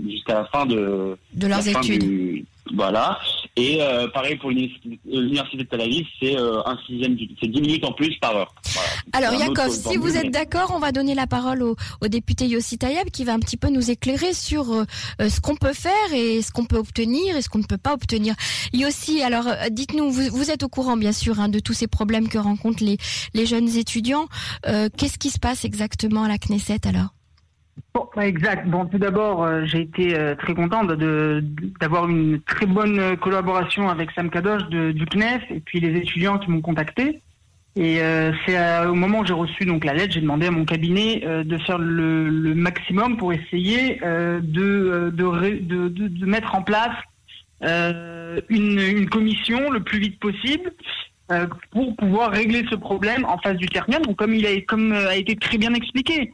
jusqu'à 0.09 0.33
la 0.33 0.45
fin 0.45 0.65
de 0.65 1.17
de 1.33 1.47
leurs 1.47 1.67
études. 1.67 2.45
Voilà. 2.73 3.19
Et 3.55 3.81
euh, 3.81 4.07
pareil 4.09 4.35
pour 4.37 4.49
l'université 4.49 5.57
de 5.57 5.63
Tel 5.63 5.81
Aviv, 5.81 6.05
c'est 6.19 6.37
euh, 6.37 6.61
un 6.65 6.77
sixième, 6.85 7.15
c'est 7.41 7.47
10 7.47 7.61
minutes 7.61 7.85
en 7.85 7.93
plus 7.93 8.17
par 8.19 8.35
heure. 8.35 8.55
Alors 9.13 9.33
Yakov, 9.33 9.69
si 9.69 9.97
vous 9.97 10.17
êtes 10.17 10.31
d'accord, 10.31 10.73
on 10.75 10.79
va 10.79 10.91
donner 10.91 11.13
la 11.13 11.27
parole 11.27 11.61
au, 11.61 11.75
au, 12.01 12.07
député 12.07 12.47
Yossi 12.47 12.77
Tayeb 12.77 13.11
qui 13.11 13.23
va 13.23 13.33
un 13.33 13.39
petit 13.39 13.55
peu 13.55 13.69
nous 13.69 13.91
éclairer 13.91 14.33
sur 14.33 14.73
euh, 14.73 14.85
ce 15.19 15.39
qu'on 15.39 15.55
peut 15.55 15.73
faire 15.73 16.13
et 16.13 16.41
ce 16.41 16.51
qu'on 16.51 16.65
peut 16.65 16.77
obtenir 16.77 17.37
et 17.37 17.41
ce 17.41 17.49
qu'on 17.49 17.59
ne 17.59 17.65
peut 17.65 17.77
pas 17.77 17.93
obtenir. 17.93 18.35
Yossi, 18.73 19.21
alors 19.21 19.45
dites-nous, 19.69 20.11
vous, 20.11 20.29
vous, 20.31 20.51
êtes 20.51 20.63
au 20.63 20.69
courant 20.69 20.97
bien 20.97 21.13
sûr 21.13 21.39
hein, 21.39 21.49
de 21.49 21.59
tous 21.59 21.73
ces 21.73 21.87
problèmes 21.87 22.27
que 22.27 22.39
rencontrent 22.39 22.83
les, 22.83 22.97
les 23.33 23.45
jeunes 23.45 23.69
étudiants. 23.77 24.27
Qu'est-ce 24.63 25.17
qui 25.17 25.29
se 25.29 25.39
passe 25.39 25.65
exactement 25.65 26.23
à 26.23 26.27
la 26.27 26.37
Knesset 26.37 26.87
alors? 26.87 27.09
Bon, 27.93 28.09
exact. 28.21 28.67
Bon, 28.67 28.85
tout 28.85 28.97
d'abord, 28.97 29.43
euh, 29.43 29.65
j'ai 29.65 29.81
été 29.81 30.17
euh, 30.17 30.35
très 30.35 30.53
contente 30.53 30.87
de, 30.91 31.43
d'avoir 31.79 32.09
une 32.09 32.41
très 32.41 32.65
bonne 32.65 33.17
collaboration 33.17 33.89
avec 33.89 34.11
Sam 34.11 34.29
Kadosh 34.29 34.63
de, 34.69 34.91
du 34.91 35.05
CNEF 35.05 35.43
et 35.49 35.59
puis 35.59 35.79
les 35.79 35.97
étudiants 35.97 36.37
qui 36.37 36.51
m'ont 36.51 36.61
contacté. 36.61 37.21
Et 37.77 38.01
euh, 38.01 38.31
c'est 38.45 38.85
au 38.85 38.95
moment 38.95 39.19
où 39.19 39.25
j'ai 39.25 39.33
reçu 39.33 39.65
donc 39.65 39.83
la 39.83 39.93
lettre, 39.93 40.13
j'ai 40.13 40.21
demandé 40.21 40.47
à 40.47 40.51
mon 40.51 40.63
cabinet 40.63 41.19
de 41.43 41.57
faire 41.57 41.77
le, 41.77 42.53
maximum 42.55 43.17
pour 43.17 43.33
essayer 43.33 43.99
de, 43.99 44.39
de, 44.41 45.09
de, 45.09 45.87
de, 45.89 46.25
mettre 46.25 46.55
en 46.55 46.61
place 46.61 46.95
une, 47.61 48.79
une, 48.79 49.09
commission 49.09 49.69
le 49.71 49.81
plus 49.81 49.99
vite 49.99 50.21
possible 50.21 50.71
pour 51.71 51.97
pouvoir 51.97 52.31
régler 52.31 52.63
ce 52.69 52.75
problème 52.75 53.25
en 53.25 53.37
face 53.39 53.57
du 53.57 53.67
Ternium. 53.67 54.03
Donc 54.03 54.15
comme 54.15 54.33
il 54.33 54.45
a, 54.45 54.61
comme 54.61 54.93
a 54.93 55.17
été 55.17 55.35
très 55.35 55.57
bien 55.57 55.73
expliqué, 55.73 56.31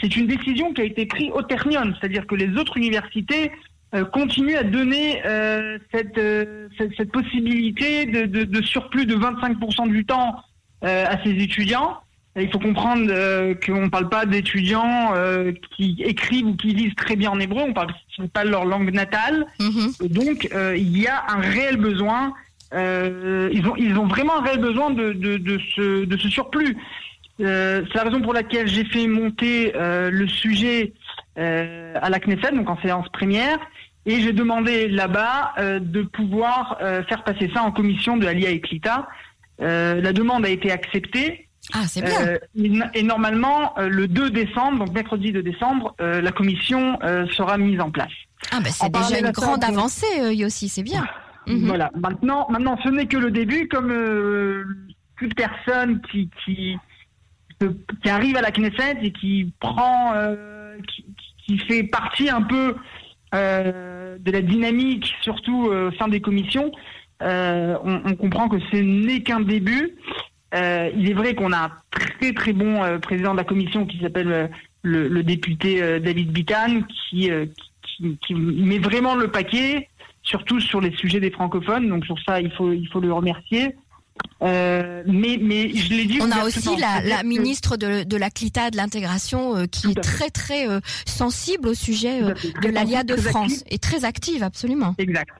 c'est 0.00 0.16
une 0.16 0.26
décision 0.26 0.72
qui 0.72 0.82
a 0.82 0.84
été 0.84 1.06
prise 1.06 1.30
au 1.32 1.42
Ternium, 1.42 1.94
c'est-à-dire 1.98 2.26
que 2.26 2.34
les 2.34 2.56
autres 2.56 2.76
universités 2.76 3.50
continuent 4.12 4.56
à 4.56 4.62
donner 4.62 5.22
cette, 5.92 6.20
cette, 6.76 6.96
cette, 6.96 7.10
possibilité 7.10 8.06
de, 8.06 8.26
de, 8.26 8.44
de, 8.44 8.62
surplus 8.62 9.06
de 9.06 9.16
25% 9.16 9.88
du 9.88 10.04
temps 10.04 10.36
à 10.82 11.22
ces 11.24 11.30
étudiants. 11.30 11.98
il 12.36 12.50
faut 12.50 12.58
comprendre 12.58 13.06
qu'on 13.64 13.82
ne 13.82 13.88
parle 13.88 14.08
pas 14.08 14.26
d'étudiants 14.26 15.12
qui 15.76 15.96
écrivent 16.04 16.46
ou 16.46 16.56
qui 16.56 16.68
lisent 16.68 16.94
très 16.96 17.16
bien 17.16 17.30
en 17.30 17.40
hébreu, 17.40 17.62
on 17.62 17.68
ne 17.68 17.72
parle 17.72 17.94
pas 18.32 18.44
leur 18.44 18.64
langue 18.64 18.92
natale. 18.92 19.46
donc, 20.02 20.48
il 20.76 20.98
y 20.98 21.06
a 21.06 21.24
un 21.28 21.40
réel 21.40 21.78
besoin, 21.78 22.34
ils, 22.72 23.64
ont, 23.66 23.76
ils 23.76 23.96
ont 23.98 24.06
vraiment 24.06 24.38
un 24.38 24.42
réel 24.42 24.58
besoin 24.58 24.90
de, 24.90 25.12
de, 25.12 25.36
de 25.38 25.58
ce, 25.74 26.04
de 26.04 26.16
ce 26.16 26.28
surplus. 26.28 26.76
C'est 27.38 27.94
la 27.94 28.02
raison 28.02 28.20
pour 28.20 28.32
laquelle 28.32 28.66
j'ai 28.68 28.84
fait 28.84 29.06
monter 29.06 29.72
le 29.74 30.28
sujet 30.28 30.94
à 31.36 32.08
la 32.08 32.18
Knesset, 32.18 32.52
donc 32.52 32.68
en 32.70 32.80
séance 32.80 33.08
première, 33.10 33.58
et 34.06 34.20
j'ai 34.20 34.32
demandé 34.32 34.88
là-bas 34.88 35.52
euh, 35.58 35.80
de 35.80 36.02
pouvoir 36.02 36.78
euh, 36.80 37.02
faire 37.04 37.24
passer 37.24 37.50
ça 37.52 37.62
en 37.62 37.72
commission 37.72 38.16
de 38.16 38.26
Alia 38.26 38.50
et 38.50 38.60
Clita. 38.60 39.08
Euh, 39.60 40.00
la 40.00 40.12
demande 40.12 40.46
a 40.46 40.48
été 40.48 40.70
acceptée. 40.70 41.48
Ah, 41.72 41.82
c'est 41.88 42.00
bien. 42.00 42.38
Et, 42.94 43.02
normalement, 43.02 43.74
le 43.76 44.06
2 44.06 44.30
décembre, 44.30 44.84
donc 44.84 44.94
mercredi 44.94 45.32
2 45.32 45.42
décembre, 45.42 45.96
la 45.98 46.30
commission 46.30 46.96
sera 47.32 47.58
mise 47.58 47.80
en 47.80 47.90
place. 47.90 48.12
Ah, 48.52 48.60
ben 48.60 48.70
c'est 48.70 48.92
déjà 48.92 49.18
une 49.18 49.32
grande 49.32 49.64
avancée, 49.64 50.32
Yossi, 50.32 50.68
c'est 50.68 50.84
bien. 50.84 51.04
Mhm. 51.48 51.66
Voilà. 51.66 51.90
Maintenant, 51.96 52.46
maintenant, 52.50 52.78
ce 52.84 52.88
n'est 52.88 53.06
que 53.06 53.16
le 53.16 53.32
début, 53.32 53.66
comme 53.66 53.92
toute 55.18 55.34
personne 55.34 56.00
qui, 56.02 56.30
qui, 56.44 56.76
qui 58.02 58.08
arrive 58.10 58.36
à 58.36 58.42
la 58.42 58.50
Knesset 58.50 58.98
et 59.02 59.12
qui 59.12 59.52
prend, 59.60 60.14
qui, 60.86 61.04
qui 61.46 61.58
fait 61.58 61.84
partie 61.84 62.28
un 62.28 62.42
peu 62.42 62.76
euh, 63.34 64.18
de 64.18 64.30
la 64.30 64.40
dynamique, 64.40 65.14
surtout 65.20 65.68
euh, 65.68 65.90
au 65.90 65.92
sein 65.96 66.08
des 66.08 66.20
commissions, 66.20 66.72
euh, 67.22 67.76
on, 67.84 68.14
comprend 68.14 68.48
que 68.48 68.58
ce 68.72 68.76
n'est 68.76 69.22
qu'un 69.22 69.40
début. 69.40 69.96
il 70.54 71.10
est 71.10 71.14
vrai 71.14 71.34
qu'on 71.34 71.52
a 71.52 71.58
un 71.58 71.72
très 71.90 72.32
très 72.32 72.52
bon 72.52 72.98
président 73.00 73.32
de 73.32 73.36
la 73.36 73.44
commission 73.44 73.84
qui 73.84 73.98
s'appelle 74.00 74.50
le, 74.82 75.22
député 75.22 76.00
David 76.00 76.30
Bican, 76.30 76.82
qui, 77.10 77.30
qui, 78.22 78.34
met 78.34 78.78
vraiment 78.78 79.14
le 79.14 79.28
paquet, 79.28 79.88
surtout 80.22 80.60
sur 80.60 80.80
les 80.80 80.92
sujets 80.92 81.20
des 81.20 81.30
francophones. 81.30 81.88
Donc 81.88 82.06
sur 82.06 82.18
ça, 82.22 82.40
il 82.40 82.52
faut, 82.52 82.72
il 82.72 82.88
faut 82.88 83.00
le 83.00 83.12
remercier. 83.12 83.74
Euh, 84.42 85.02
mais, 85.06 85.38
mais 85.40 85.70
je 85.70 85.94
l'ai 85.94 86.04
dit. 86.04 86.18
On 86.20 86.30
a 86.30 86.44
aussi 86.44 86.76
la, 86.76 87.00
la 87.02 87.22
ministre 87.22 87.76
de, 87.76 88.04
de, 88.04 88.16
la 88.16 88.30
CLITA 88.30 88.70
de 88.70 88.76
l'intégration 88.76 89.56
euh, 89.56 89.66
qui 89.66 89.92
est 89.92 90.00
très 90.00 90.28
très 90.28 90.68
euh, 90.68 90.80
sensible 91.06 91.68
au 91.68 91.74
sujet 91.74 92.20
de 92.20 92.68
l'ALIA 92.68 93.02
de 93.02 93.16
France 93.16 93.64
et 93.70 93.78
très 93.78 94.04
active, 94.04 94.42
absolument. 94.42 94.94
Exact. 94.98 95.30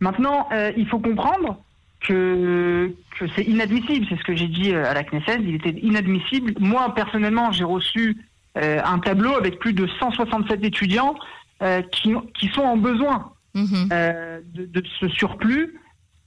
Maintenant, 0.00 0.48
il 0.76 0.86
faut 0.88 0.98
comprendre 0.98 1.62
que, 2.00 2.92
que 3.18 3.24
c'est 3.36 3.44
inadmissible. 3.44 4.04
C'est 4.08 4.18
ce 4.18 4.24
que 4.24 4.34
j'ai 4.34 4.48
dit 4.48 4.74
à 4.74 4.92
la 4.92 5.04
Knesset. 5.04 5.38
Il 5.40 5.54
était 5.54 5.78
inadmissible. 5.80 6.54
Moi, 6.58 6.92
personnellement, 6.94 7.52
j'ai 7.52 7.62
reçu 7.62 8.16
un 8.56 8.98
tableau 8.98 9.36
avec 9.36 9.60
plus 9.60 9.72
de 9.72 9.86
167 10.00 10.64
étudiants 10.64 11.14
qui, 11.92 12.14
qui 12.34 12.48
sont 12.48 12.62
en 12.62 12.76
besoin 12.76 13.32
mhm. 13.54 13.88
de, 14.52 14.66
de, 14.66 14.82
ce 14.98 15.08
surplus. 15.08 15.78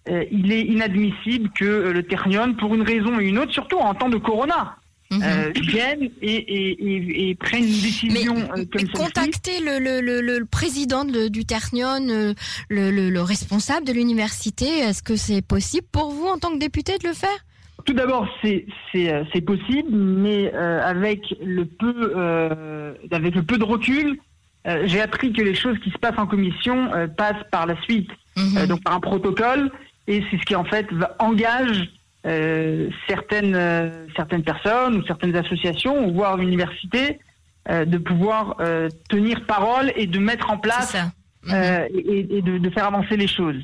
Euh, 0.08 0.24
il 0.32 0.52
est 0.52 0.62
inadmissible 0.62 1.50
que 1.50 1.66
euh, 1.66 1.94
le 1.94 2.04
Ternion, 2.04 2.54
pour 2.54 2.76
une 2.76 2.84
raison 2.84 3.20
et 3.20 3.26
une 3.26 3.40
autre, 3.40 3.52
surtout 3.52 3.78
en 3.78 3.96
temps 3.96 4.10
de 4.10 4.18
Corona, 4.18 4.78
mhm. 5.10 5.22
euh, 5.24 5.52
vienne 5.56 6.10
et, 6.22 7.30
et, 7.30 7.36
prenne 7.36 7.64
une 7.64 7.82
décision 7.82 8.36
mais, 8.56 8.66
comme 8.68 8.88
Contacter 8.90 9.60
le, 9.62 9.80
le, 9.80 10.22
le, 10.22 10.46
président 10.46 11.06
du 11.06 11.46
Ternion, 11.46 12.36
le, 12.70 13.22
responsable 13.22 13.88
de 13.88 13.94
l'université, 13.94 14.66
est-ce 14.66 15.02
que 15.02 15.16
c'est 15.16 15.42
possible 15.42 15.88
pour 15.92 16.12
vous 16.12 16.28
en 16.28 16.38
tant 16.38 16.52
que 16.52 16.60
député 16.60 17.00
de 17.00 17.08
le 17.08 17.16
faire? 17.16 17.46
Tout 17.86 17.94
d'abord, 17.94 18.28
c'est 18.42 18.66
c'est 18.92 19.42
possible, 19.42 19.90
mais 19.92 20.52
avec 20.54 21.22
le 21.44 21.66
peu 21.66 22.14
avec 23.12 23.36
le 23.36 23.44
peu 23.44 23.58
de 23.58 23.64
recul, 23.64 24.20
j'ai 24.86 25.02
appris 25.02 25.34
que 25.34 25.42
les 25.42 25.54
choses 25.54 25.78
qui 25.84 25.92
se 25.92 25.98
passent 25.98 26.18
en 26.18 26.26
commission 26.26 26.90
passent 27.18 27.44
par 27.52 27.66
la 27.68 27.80
suite, 27.84 28.10
mhm. 28.38 28.68
donc 28.68 28.84
par 28.84 28.94
un 28.94 29.00
protocole 29.00 29.72
et 30.08 30.24
c'est 30.30 30.38
ce 30.38 30.46
qui 30.46 30.56
en 30.56 30.66
fait 30.66 30.88
engage 31.20 31.90
euh, 32.26 32.90
certaines 33.08 33.56
euh, 33.56 34.08
certaines 34.16 34.44
personnes 34.44 34.98
ou 34.98 35.06
certaines 35.06 35.36
associations 35.36 36.08
ou 36.08 36.14
voire 36.14 36.38
l'université 36.38 37.20
euh, 37.70 37.86
de 37.86 37.98
pouvoir 37.98 38.58
euh, 38.60 38.90
tenir 39.10 39.46
parole 39.46 39.92
et 39.96 40.08
de 40.08 40.20
mettre 40.20 40.50
en 40.52 40.58
place 40.58 40.96
euh, 41.52 41.88
et, 41.94 42.38
et 42.38 42.42
de, 42.42 42.58
de, 42.58 42.70
faire 42.70 42.86
avancer 42.86 43.18
les 43.18 43.28
choses. 43.28 43.64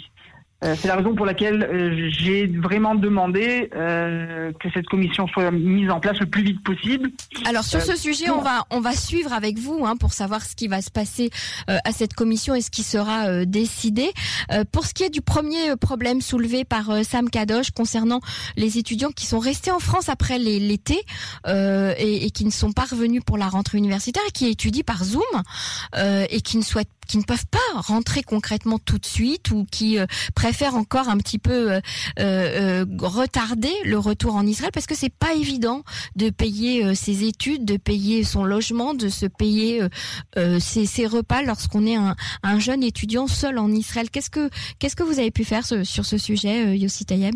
Euh, 0.63 0.75
c'est 0.79 0.87
la 0.87 0.95
raison 0.95 1.15
pour 1.15 1.25
laquelle 1.25 1.63
euh, 1.63 2.09
j'ai 2.11 2.45
vraiment 2.45 2.93
demandé 2.93 3.69
euh, 3.75 4.51
que 4.59 4.69
cette 4.71 4.85
commission 4.85 5.27
soit 5.27 5.49
mise 5.49 5.89
en 5.89 5.99
place 5.99 6.19
le 6.19 6.27
plus 6.27 6.43
vite 6.43 6.63
possible. 6.63 7.09
Alors 7.45 7.63
sur 7.63 7.81
ce 7.81 7.95
sujet, 7.95 8.29
on 8.29 8.41
va 8.41 8.65
on 8.69 8.79
va 8.79 8.93
suivre 8.93 9.33
avec 9.33 9.57
vous 9.57 9.85
hein, 9.85 9.95
pour 9.97 10.13
savoir 10.13 10.43
ce 10.43 10.55
qui 10.55 10.67
va 10.67 10.81
se 10.81 10.91
passer 10.91 11.31
à 11.67 11.91
cette 11.91 12.13
commission 12.13 12.53
et 12.53 12.61
ce 12.61 12.69
qui 12.69 12.83
sera 12.83 13.45
décidé. 13.45 14.11
pour 14.71 14.85
ce 14.85 14.93
qui 14.93 15.03
est 15.03 15.09
du 15.09 15.21
premier 15.21 15.75
problème 15.79 16.21
soulevé 16.21 16.63
par 16.63 17.03
Sam 17.03 17.29
Kadosh 17.29 17.71
concernant 17.71 18.19
les 18.55 18.77
étudiants 18.77 19.11
qui 19.11 19.25
sont 19.25 19.39
restés 19.39 19.71
en 19.71 19.79
France 19.79 20.09
après 20.09 20.37
l'été 20.37 20.99
et, 21.47 22.25
et, 22.25 22.31
qui 22.31 22.45
ne 22.45 22.51
sont 22.51 22.71
pas 22.71 22.85
revenus 22.85 23.23
pour 23.25 23.37
la 23.37 23.47
rentrée 23.47 23.77
universitaire 23.77 24.23
et 24.27 24.31
qui 24.31 24.47
étudient 24.47 24.83
par 24.85 25.03
Zoom 25.03 25.21
et 25.95 26.41
qui 26.41 26.57
ne 26.57 26.63
souhaitent 26.63 26.89
qui 27.11 27.17
ne 27.17 27.23
peuvent 27.23 27.47
pas 27.47 27.59
rentrer 27.81 28.23
concrètement 28.23 28.79
tout 28.79 28.97
de 28.97 29.05
suite 29.05 29.51
ou 29.51 29.65
qui 29.69 29.99
euh, 29.99 30.05
préfèrent 30.51 30.75
encore 30.75 31.07
un 31.07 31.17
petit 31.17 31.39
peu 31.39 31.71
euh, 31.71 31.79
euh, 32.19 32.85
retarder 32.99 33.71
le 33.85 33.97
retour 33.97 34.35
en 34.35 34.45
Israël 34.45 34.71
parce 34.73 34.85
que 34.85 34.95
c'est 34.95 35.13
pas 35.13 35.33
évident 35.33 35.83
de 36.17 36.29
payer 36.29 36.93
ses 36.93 37.25
études, 37.25 37.63
de 37.63 37.77
payer 37.77 38.25
son 38.25 38.43
logement, 38.43 38.93
de 38.93 39.07
se 39.07 39.25
payer 39.25 39.81
ses, 40.35 41.07
repas 41.07 41.41
lorsqu'on 41.41 41.85
est 41.85 41.95
un, 41.95 42.59
jeune 42.59 42.83
étudiant 42.83 43.27
seul 43.27 43.57
en 43.59 43.69
Israël. 43.69 44.09
Qu'est-ce 44.11 44.29
que 44.29 44.49
qu'est-ce 44.77 44.97
que 44.97 45.03
vous 45.03 45.19
avez 45.19 45.31
pu 45.31 45.45
faire 45.45 45.63
sur 45.63 46.05
ce 46.05 46.17
sujet, 46.17 46.77
Yossi 46.77 47.05
Tayeb? 47.05 47.35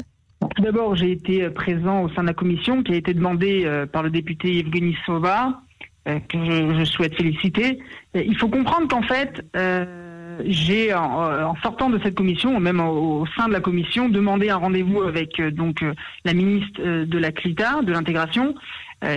Tout 0.55 0.62
d'abord, 0.62 0.95
j'ai 0.95 1.12
été 1.12 1.50
présent 1.50 2.03
au 2.03 2.10
sein 2.10 2.22
de 2.22 2.27
la 2.27 2.34
commission 2.34 2.84
qui 2.84 2.93
a 2.93 2.95
été 2.98 3.13
demandée 3.13 3.86
par 3.93 4.03
le 4.03 4.10
député 4.10 4.60
Evgeny 4.60 4.98
Sova 5.05 5.62
euh, 6.07 6.19
que 6.29 6.38
je, 6.38 6.86
souhaite 6.86 7.15
féliciter. 7.15 7.79
Euh, 8.15 8.22
il 8.24 8.38
faut 8.38 8.48
comprendre 8.48 8.88
qu'en 8.88 9.01
fait, 9.01 9.43
euh, 9.55 10.05
j'ai 10.46 10.94
en, 10.94 11.56
sortant 11.63 11.89
de 11.89 12.00
cette 12.04 12.15
commission, 12.15 12.60
même 12.60 12.80
au, 12.80 13.25
sein 13.38 13.48
de 13.48 13.54
la 13.54 13.60
commission, 13.60 14.10
demandé 14.10 14.50
un 14.50 14.58
rendez-vous 14.58 15.01
avec 15.01 15.42
donc 15.54 15.84
la 16.24 16.34
ministre 16.34 16.82
de 16.82 17.18
la 17.18 17.32
CLITA, 17.32 17.82
de 17.82 17.92
l'intégration, 17.92 18.56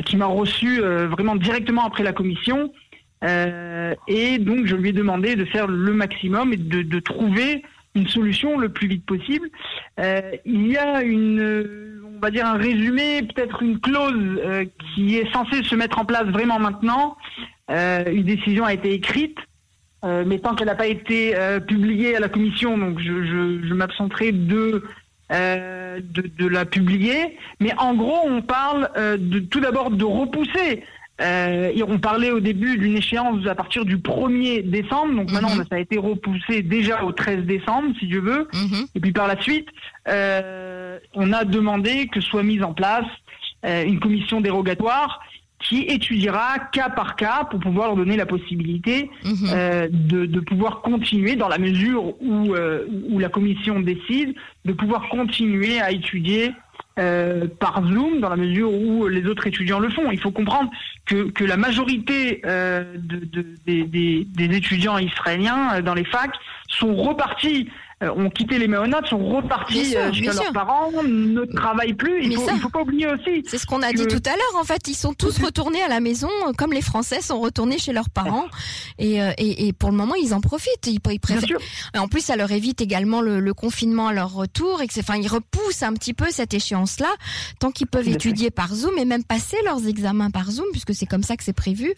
qui 0.04 0.16
m'a 0.16 0.26
reçu 0.26 0.80
vraiment 0.80 1.36
directement 1.36 1.84
après 1.86 2.02
la 2.02 2.12
commission. 2.12 2.72
et 3.22 4.38
donc 4.38 4.66
je 4.66 4.76
lui 4.76 4.90
ai 4.90 4.92
demandé 4.92 5.36
de 5.36 5.44
faire 5.44 5.66
le 5.66 5.92
maximum 5.94 6.52
et 6.52 6.56
de, 6.56 7.00
trouver 7.00 7.62
une 7.94 8.08
solution 8.08 8.58
le 8.58 8.68
plus 8.68 8.88
vite 8.88 9.06
possible. 9.06 9.48
il 10.44 10.66
y 10.66 10.76
a 10.76 11.02
une 11.02 11.98
on 12.18 12.20
va 12.20 12.30
dire 12.30 12.46
un 12.46 12.58
résumé, 12.58 13.22
peut-être 13.22 13.62
une 13.62 13.78
clause 13.78 14.40
euh, 14.44 14.64
qui 14.94 15.16
est 15.16 15.32
censée 15.32 15.62
se 15.62 15.76
mettre 15.76 15.98
en 15.98 16.04
place 16.04 16.24
vraiment 16.24 16.58
maintenant. 16.58 17.16
Euh, 17.70 18.04
une 18.10 18.24
décision 18.24 18.64
a 18.64 18.74
été 18.74 18.92
écrite, 18.92 19.38
euh, 20.04 20.24
mais 20.26 20.38
tant 20.38 20.54
qu'elle 20.54 20.68
n'a 20.68 20.74
pas 20.74 20.86
été 20.86 21.34
publiée 21.66 22.16
à 22.16 22.20
la 22.20 22.28
commission, 22.28 22.78
donc 22.78 22.98
je, 23.00 23.24
je, 23.24 23.74
m'absenterai 23.74 24.32
de, 24.32 24.84
de, 25.30 26.46
la 26.46 26.64
publier. 26.64 27.36
Mais 27.60 27.72
en 27.78 27.94
gros, 27.94 28.20
on 28.24 28.42
parle 28.42 28.90
de, 28.96 29.38
tout 29.40 29.60
d'abord 29.60 29.90
de 29.90 30.04
repousser 30.04 30.84
euh, 31.20 31.72
on 31.88 31.98
parlait 31.98 32.30
au 32.30 32.40
début 32.40 32.78
d'une 32.78 32.96
échéance 32.96 33.44
à 33.46 33.54
partir 33.54 33.84
du 33.84 33.98
1er 33.98 34.68
décembre, 34.68 35.14
donc 35.14 35.32
maintenant 35.32 35.54
mhm. 35.54 35.64
ça 35.68 35.76
a 35.76 35.78
été 35.78 35.98
repoussé 35.98 36.62
déjà 36.62 37.02
au 37.04 37.12
13 37.12 37.44
décembre, 37.44 37.92
si 37.98 38.10
je 38.10 38.18
veux. 38.18 38.48
Mhm. 38.52 38.86
Et 38.94 39.00
puis 39.00 39.12
par 39.12 39.26
la 39.26 39.40
suite, 39.40 39.68
euh, 40.08 40.98
on 41.14 41.32
a 41.32 41.44
demandé 41.44 42.06
que 42.06 42.20
soit 42.20 42.44
mise 42.44 42.62
en 42.62 42.72
place 42.72 43.06
euh, 43.66 43.84
une 43.84 43.98
commission 43.98 44.40
dérogatoire 44.40 45.20
qui 45.60 45.82
étudiera 45.82 46.58
cas 46.72 46.88
par 46.88 47.16
cas 47.16 47.44
pour 47.50 47.58
pouvoir 47.60 47.88
leur 47.88 47.96
donner 47.96 48.16
la 48.16 48.26
possibilité 48.26 49.10
mhm. 49.24 49.34
euh, 49.52 49.88
de, 49.90 50.26
de, 50.26 50.40
pouvoir 50.40 50.82
continuer 50.82 51.36
dans 51.36 51.48
la 51.48 51.58
mesure 51.58 52.14
où, 52.22 52.54
euh, 52.54 52.86
où 53.10 53.18
la 53.18 53.28
commission 53.28 53.80
décide 53.80 54.34
de 54.64 54.72
pouvoir 54.72 55.08
continuer 55.08 55.80
à 55.80 55.90
étudier 55.90 56.52
par 57.60 57.80
Zoom 57.86 58.18
dans 58.18 58.28
la 58.28 58.34
mesure 58.34 58.72
où 58.72 59.06
les 59.06 59.24
autres 59.26 59.46
étudiants 59.46 59.78
le 59.78 59.88
font. 59.88 60.10
Il 60.10 60.18
faut 60.18 60.32
comprendre 60.32 60.68
que, 61.06 61.30
que 61.30 61.44
la 61.44 61.56
majorité 61.56 62.42
de, 62.42 63.54
des, 63.66 63.84
des, 64.24 64.56
étudiants 64.56 64.98
israéliens 64.98 65.80
dans 65.80 65.94
les 65.94 66.02
facs 66.02 66.34
sont 66.66 66.96
repartis 66.96 67.68
euh, 67.68 67.87
ont 68.00 68.30
quitté 68.30 68.58
les 68.58 68.68
méonates, 68.68 69.06
sont 69.06 69.24
repartis 69.24 69.96
euh, 69.96 70.12
chez 70.12 70.26
leurs 70.26 70.52
parents, 70.52 70.90
ne 71.02 71.44
travaillent 71.44 71.94
plus. 71.94 72.24
Il 72.24 72.36
faut, 72.36 72.46
faut 72.58 72.68
pas 72.68 72.82
oublier 72.82 73.08
aussi. 73.08 73.42
C'est 73.48 73.58
ce 73.58 73.66
qu'on 73.66 73.82
a 73.82 73.92
dit 73.92 74.06
tout 74.06 74.22
à 74.24 74.30
l'heure. 74.30 74.60
En 74.60 74.64
fait, 74.64 74.86
ils 74.86 74.94
sont 74.94 75.14
tous 75.14 75.38
retournés 75.44 75.82
à 75.82 75.88
la 75.88 75.98
maison, 75.98 76.28
comme 76.56 76.72
les 76.72 76.82
Français 76.82 77.20
sont 77.20 77.40
retournés 77.40 77.78
chez 77.78 77.92
leurs 77.92 78.10
parents. 78.10 78.46
Et, 79.00 79.22
euh, 79.22 79.30
et, 79.38 79.68
et 79.68 79.72
pour 79.72 79.92
le 79.92 79.96
moment, 79.96 80.16
ils 80.16 80.34
en 80.34 80.40
profitent. 80.40 80.88
Ils, 80.88 80.98
ils 81.12 81.20
préfèrent. 81.20 81.58
En 81.96 82.08
plus, 82.08 82.20
ça 82.20 82.34
leur 82.34 82.50
évite 82.50 82.80
également 82.80 83.20
le, 83.20 83.38
le 83.38 83.54
confinement 83.54 84.08
à 84.08 84.12
leur 84.12 84.32
retour. 84.32 84.82
Et 84.82 84.88
que 84.88 84.98
enfin, 84.98 85.14
ils 85.14 85.28
repoussent 85.28 85.84
un 85.84 85.92
petit 85.92 86.14
peu 86.14 86.26
cette 86.30 86.52
échéance-là, 86.52 87.10
tant 87.60 87.70
qu'ils 87.70 87.86
peuvent 87.86 88.08
étudier 88.08 88.50
par 88.50 88.74
Zoom 88.74 88.98
et 88.98 89.04
même 89.04 89.22
passer 89.22 89.56
leurs 89.64 89.86
examens 89.86 90.30
par 90.32 90.50
Zoom, 90.50 90.66
puisque 90.72 90.94
c'est 90.96 91.06
comme 91.06 91.22
ça 91.22 91.36
que 91.36 91.44
c'est 91.44 91.52
prévu. 91.52 91.94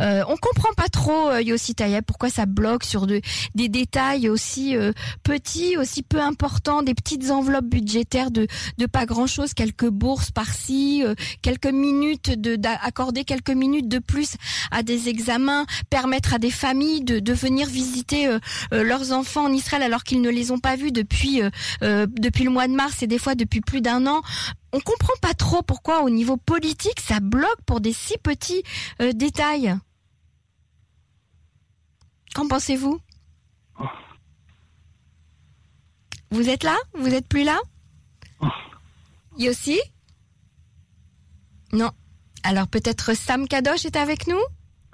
Euh, 0.00 0.22
on 0.28 0.36
comprend 0.36 0.72
pas 0.76 0.88
trop, 0.88 1.36
Yossi 1.38 1.74
Tayeb, 1.74 2.04
pourquoi 2.04 2.30
ça 2.30 2.46
bloque 2.46 2.84
sur 2.84 3.08
de, 3.08 3.20
des 3.56 3.68
détails 3.68 4.28
aussi 4.28 4.76
peu 5.24 5.35
aussi 5.78 6.02
peu 6.02 6.20
important, 6.20 6.82
des 6.82 6.94
petites 6.94 7.30
enveloppes 7.30 7.66
budgétaires 7.66 8.30
de, 8.30 8.46
de 8.78 8.86
pas 8.86 9.06
grand 9.06 9.26
chose, 9.26 9.54
quelques 9.54 9.88
bourses 9.88 10.30
par-ci, 10.30 11.02
euh, 11.04 11.14
quelques 11.42 11.66
minutes 11.66 12.30
de 12.30 12.56
d'accorder 12.56 13.24
quelques 13.24 13.50
minutes 13.50 13.88
de 13.88 13.98
plus 13.98 14.36
à 14.70 14.82
des 14.82 15.08
examens, 15.08 15.66
permettre 15.90 16.34
à 16.34 16.38
des 16.38 16.50
familles 16.50 17.02
de, 17.04 17.18
de 17.18 17.32
venir 17.32 17.68
visiter 17.68 18.26
euh, 18.26 18.38
euh, 18.72 18.82
leurs 18.82 19.12
enfants 19.12 19.44
en 19.44 19.52
Israël 19.52 19.82
alors 19.82 20.04
qu'ils 20.04 20.20
ne 20.20 20.30
les 20.30 20.50
ont 20.50 20.58
pas 20.58 20.76
vus 20.76 20.92
depuis 20.92 21.40
depuis 21.80 22.44
le 22.44 22.50
mois 22.50 22.68
de 22.68 22.74
mars 22.74 23.02
et 23.02 23.06
des 23.06 23.18
fois 23.18 23.34
depuis 23.34 23.60
plus 23.60 23.80
d'un 23.80 24.06
an. 24.06 24.22
On 24.72 24.80
comprend 24.80 25.14
pas 25.20 25.34
trop 25.34 25.62
pourquoi 25.62 26.02
au 26.02 26.10
niveau 26.10 26.36
politique 26.36 27.00
ça 27.00 27.20
bloque 27.20 27.62
pour 27.66 27.80
des 27.80 27.92
si 27.92 28.16
petits 28.18 28.62
détails. 29.14 29.74
Qu'en 32.34 32.48
pensez-vous? 32.48 33.00
Vous 36.30 36.48
êtes 36.48 36.64
là? 36.64 36.76
Vous 36.94 37.14
êtes 37.14 37.28
plus 37.28 37.44
là? 37.44 37.58
Oh. 38.40 38.46
Yossi? 39.38 39.80
Non. 41.72 41.90
Alors 42.42 42.68
peut-être 42.68 43.14
Sam 43.14 43.48
Kadosh 43.48 43.84
est 43.84 43.96
avec 43.96 44.26
nous? 44.26 44.40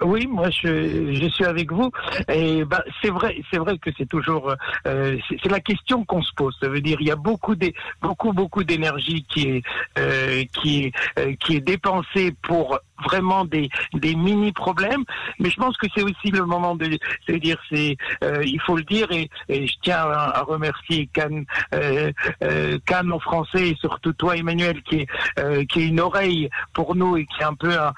Oui, 0.03 0.27
moi 0.27 0.49
je, 0.49 1.13
je 1.13 1.27
suis 1.29 1.45
avec 1.45 1.71
vous. 1.71 1.91
Et 2.29 2.63
ben 2.65 2.81
c'est 3.01 3.09
vrai, 3.09 3.41
c'est 3.51 3.57
vrai 3.57 3.77
que 3.77 3.89
c'est 3.97 4.07
toujours 4.07 4.53
euh, 4.87 5.17
c'est 5.29 5.51
la 5.51 5.59
question 5.59 6.05
qu'on 6.05 6.21
se 6.21 6.33
pose. 6.33 6.55
Ça 6.61 6.69
veut 6.69 6.81
dire 6.81 6.97
il 7.01 7.07
y 7.07 7.11
a 7.11 7.15
beaucoup 7.15 7.55
de, 7.55 7.71
beaucoup 8.01 8.33
beaucoup 8.33 8.63
d'énergie 8.63 9.25
qui 9.29 9.49
est 9.49 9.63
euh, 9.97 10.43
qui 10.53 10.85
est 10.85 10.91
euh, 11.19 11.33
qui 11.39 11.55
est 11.57 11.61
dépensée 11.61 12.33
pour 12.41 12.79
vraiment 13.03 13.45
des, 13.45 13.69
des 13.93 14.15
mini 14.15 14.51
problèmes, 14.51 15.03
mais 15.39 15.49
je 15.49 15.57
pense 15.57 15.77
que 15.77 15.87
c'est 15.95 16.03
aussi 16.03 16.31
le 16.31 16.45
moment 16.45 16.75
de, 16.75 16.97
cest 17.27 17.41
dire, 17.41 17.59
c'est, 17.69 17.97
euh, 18.23 18.43
il 18.45 18.59
faut 18.61 18.77
le 18.77 18.83
dire, 18.83 19.11
et, 19.11 19.29
et 19.49 19.67
je 19.67 19.73
tiens 19.81 19.97
à, 19.97 20.41
remercier 20.43 21.07
Cannes, 21.13 21.45
euh, 21.73 22.11
euh, 22.43 22.77
Cannes 22.85 23.11
en 23.11 23.19
français 23.19 23.69
et 23.69 23.77
surtout 23.79 24.13
toi 24.13 24.35
Emmanuel 24.37 24.81
qui 24.83 25.01
est 25.01 25.07
euh, 25.39 25.63
qui 25.65 25.81
est 25.81 25.87
une 25.87 25.99
oreille 25.99 26.49
pour 26.73 26.95
nous 26.95 27.17
et 27.17 27.25
qui 27.25 27.41
est 27.41 27.45
un 27.45 27.53
peu 27.53 27.71
un, 27.77 27.93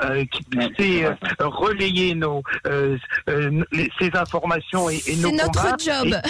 un 0.00 0.24
qui 0.26 0.44
sait 0.78 1.06
relayer 1.46 2.14
nos 2.14 2.42
ces 2.64 4.10
informations 4.14 4.88
et, 4.90 5.00
et 5.06 5.16
nos 5.16 5.28
C'est 5.28 5.36
notre 5.36 5.78
job. 5.78 6.20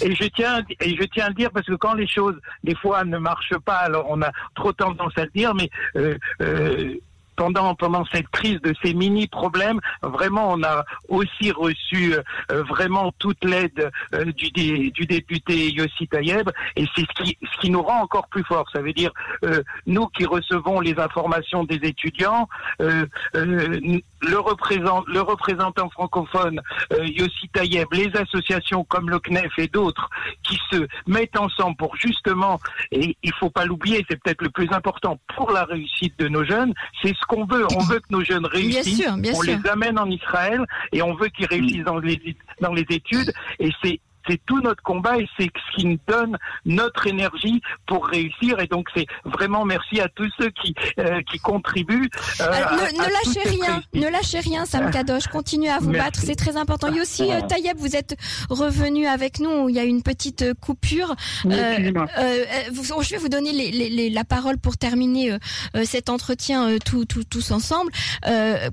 Et, 0.00 0.06
et, 0.06 0.14
je 0.14 0.24
tiens 0.28 0.62
et 0.80 0.96
je 0.96 1.02
tiens 1.04 1.26
à 1.26 1.28
le 1.28 1.34
dire 1.34 1.50
parce 1.50 1.66
que 1.66 1.74
quand 1.74 1.94
les 1.94 2.06
choses 2.06 2.38
des 2.64 2.74
fois 2.76 3.04
ne 3.04 3.18
marchent 3.18 3.58
pas, 3.64 3.76
alors 3.76 4.06
on 4.08 4.22
a 4.22 4.30
trop 4.54 4.72
tendance 4.72 5.12
à 5.16 5.24
le 5.24 5.30
dire, 5.34 5.54
mais 5.54 5.70
euh, 5.96 6.16
euh, 6.40 6.94
pendant 7.36 7.74
pendant 7.74 8.04
cette 8.06 8.28
crise 8.28 8.60
de 8.62 8.74
ces 8.82 8.94
mini 8.94 9.26
problèmes, 9.26 9.80
vraiment 10.02 10.52
on 10.52 10.62
a 10.62 10.84
aussi 11.08 11.52
reçu 11.52 12.14
euh, 12.50 12.62
vraiment 12.64 13.12
toute 13.18 13.44
l'aide 13.44 13.90
euh, 14.14 14.24
du, 14.32 14.50
du 14.90 15.06
député 15.06 15.70
Yossi 15.70 16.08
Tayeb 16.08 16.50
et 16.76 16.84
c'est 16.94 17.02
ce 17.02 17.22
qui 17.22 17.38
ce 17.42 17.60
qui 17.60 17.70
nous 17.70 17.82
rend 17.82 18.00
encore 18.02 18.28
plus 18.28 18.44
fort. 18.44 18.66
Ça 18.72 18.80
veut 18.80 18.92
dire 18.92 19.12
euh, 19.44 19.62
nous 19.86 20.06
qui 20.08 20.24
recevons 20.24 20.80
les 20.80 20.98
informations 20.98 21.64
des 21.64 21.80
étudiants, 21.82 22.48
le 22.78 24.38
représentant 24.38 25.04
le 25.06 25.20
représentant 25.20 25.88
francophone 25.90 26.60
Yossi 26.90 27.48
Tayeb, 27.52 27.86
les 27.92 28.10
associations 28.16 28.84
comme 28.84 29.10
le 29.10 29.18
CNEF 29.18 29.52
et 29.58 29.68
d'autres 29.68 30.08
qui 30.42 30.58
se 30.70 30.86
mettent 31.06 31.38
ensemble 31.38 31.76
pour 31.76 31.96
justement 31.96 32.58
et 32.92 33.16
il 33.22 33.32
faut 33.34 33.50
pas 33.50 33.64
l'oublier, 33.64 34.04
c'est 34.08 34.20
peut-être 34.22 34.42
le 34.42 34.50
plus 34.50 34.70
important 34.72 35.18
pour 35.34 35.50
la 35.50 35.64
réussite 35.64 36.18
de 36.18 36.28
nos 36.28 36.44
jeunes, 36.44 36.72
c'est 37.02 37.14
ce 37.14 37.25
qu'on 37.26 37.44
veut. 37.44 37.66
On 37.76 37.84
veut 37.84 38.00
que 38.00 38.10
nos 38.10 38.24
jeunes 38.24 38.46
réussissent. 38.46 39.06
on 39.08 39.42
les 39.42 39.58
amène 39.68 39.98
en 39.98 40.10
Israël 40.10 40.64
et 40.92 41.02
on 41.02 41.14
veut 41.14 41.28
qu'ils 41.28 41.46
réussissent 41.46 41.84
dans 41.84 41.98
les, 41.98 42.20
dans 42.60 42.72
les 42.72 42.86
études. 42.90 43.32
Et 43.58 43.70
c'est 43.82 44.00
c'est 44.28 44.40
tout 44.46 44.60
notre 44.60 44.82
combat 44.82 45.18
et 45.18 45.28
c'est 45.38 45.44
ce 45.54 45.76
qui 45.76 45.86
nous 45.86 45.98
donne 46.06 46.36
notre 46.64 47.06
énergie 47.06 47.60
pour 47.86 48.06
réussir. 48.06 48.60
Et 48.60 48.66
donc 48.66 48.88
c'est 48.94 49.06
vraiment 49.24 49.64
merci 49.64 50.00
à 50.00 50.08
tous 50.08 50.30
ceux 50.38 50.50
qui 50.50 50.74
euh, 50.98 51.20
qui 51.30 51.38
contribuent. 51.38 52.10
Euh, 52.40 52.46
ne, 52.46 53.28
lâchez 53.28 53.48
rien, 53.48 53.82
ne 53.94 54.08
lâchez 54.08 54.40
rien, 54.40 54.66
Sam 54.66 54.90
Kadosh. 54.90 55.26
Continuez 55.28 55.70
à 55.70 55.78
vous 55.78 55.92
battre, 55.92 56.20
c'est 56.20 56.34
très 56.34 56.56
important. 56.56 56.88
Il 56.88 56.96
y 56.96 56.98
a 56.98 57.02
aussi 57.02 57.32
euh, 57.32 57.40
Tayeb, 57.42 57.76
vous 57.78 57.96
êtes 57.96 58.16
revenu 58.50 59.06
avec 59.06 59.40
nous. 59.40 59.68
Il 59.68 59.74
y 59.74 59.78
a 59.78 59.84
une 59.84 60.02
petite 60.02 60.54
coupure. 60.60 61.14
je 61.44 63.10
vais 63.10 63.18
vous 63.18 63.28
donner 63.28 63.52
les, 63.52 64.10
la 64.10 64.24
parole 64.24 64.58
pour 64.58 64.76
terminer 64.76 65.36
cet 65.84 66.08
entretien 66.08 66.76
tous 66.78 67.50
ensemble. 67.50 67.92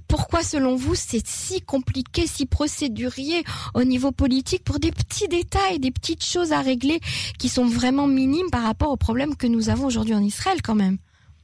pourquoi, 0.07 0.43
selon 0.43 0.75
vous, 0.75 0.95
c'est 0.95 1.25
si 1.25 1.61
compliqué, 1.61 2.27
si 2.27 2.45
procédurier 2.45 3.43
au 3.73 3.83
niveau 3.83 4.11
politique 4.11 4.63
pour 4.63 4.79
des 4.79 4.91
petits 4.91 5.27
détails 5.27 5.42
des 5.79 5.91
petites 5.91 6.23
choses 6.23 6.51
à 6.51 6.61
régler 6.61 6.99
qui 7.39 7.49
sont 7.49 7.65
vraiment 7.65 8.07
minimes 8.07 8.49
par 8.51 8.63
rapport 8.63 8.91
aux 8.91 8.97
problèmes 8.97 9.35
que 9.35 9.47
nous 9.47 9.69
avons 9.69 9.85
aujourd'hui 9.85 10.15
en 10.15 10.23
Israël 10.23 10.59
quand 10.63 10.75
même. 10.75 10.97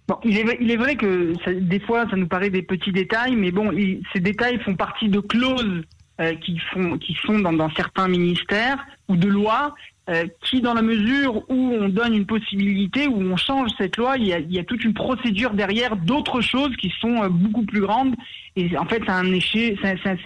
Bon, 0.07 0.17
il 0.23 0.37
est, 0.37 0.75
vrai 0.75 0.95
que 0.95 1.33
des 1.59 1.79
fois, 1.79 2.09
ça 2.09 2.15
nous 2.15 2.27
paraît 2.27 2.49
des 2.49 2.63
petits 2.63 2.91
détails, 2.91 3.35
mais 3.35 3.51
bon, 3.51 3.71
ces 4.11 4.19
détails 4.19 4.59
font 4.59 4.75
partie 4.75 5.07
de 5.07 5.19
clauses 5.19 5.83
euh, 6.19 6.33
qui, 6.35 6.57
font, 6.73 6.97
qui 6.97 7.15
sont 7.25 7.37
dans, 7.37 7.69
certains 7.75 8.07
ministères 8.07 8.83
ou 9.07 9.15
de 9.15 9.27
lois 9.27 9.75
euh, 10.09 10.25
qui, 10.43 10.61
dans 10.61 10.73
la 10.73 10.81
mesure 10.81 11.47
où 11.47 11.75
on 11.79 11.89
donne 11.89 12.15
une 12.15 12.25
possibilité, 12.25 13.07
où 13.07 13.21
on 13.21 13.37
change 13.37 13.69
cette 13.77 13.97
loi, 13.97 14.17
il 14.17 14.25
y 14.25 14.59
a, 14.59 14.63
toute 14.63 14.83
une 14.83 14.95
procédure 14.95 15.51
derrière 15.53 15.95
d'autres 15.95 16.41
choses 16.41 16.75
qui 16.77 16.91
sont 16.99 17.23
euh, 17.23 17.29
beaucoup 17.29 17.63
plus 17.63 17.81
grandes. 17.81 18.15
Et 18.55 18.75
en 18.79 18.85
fait, 18.85 19.03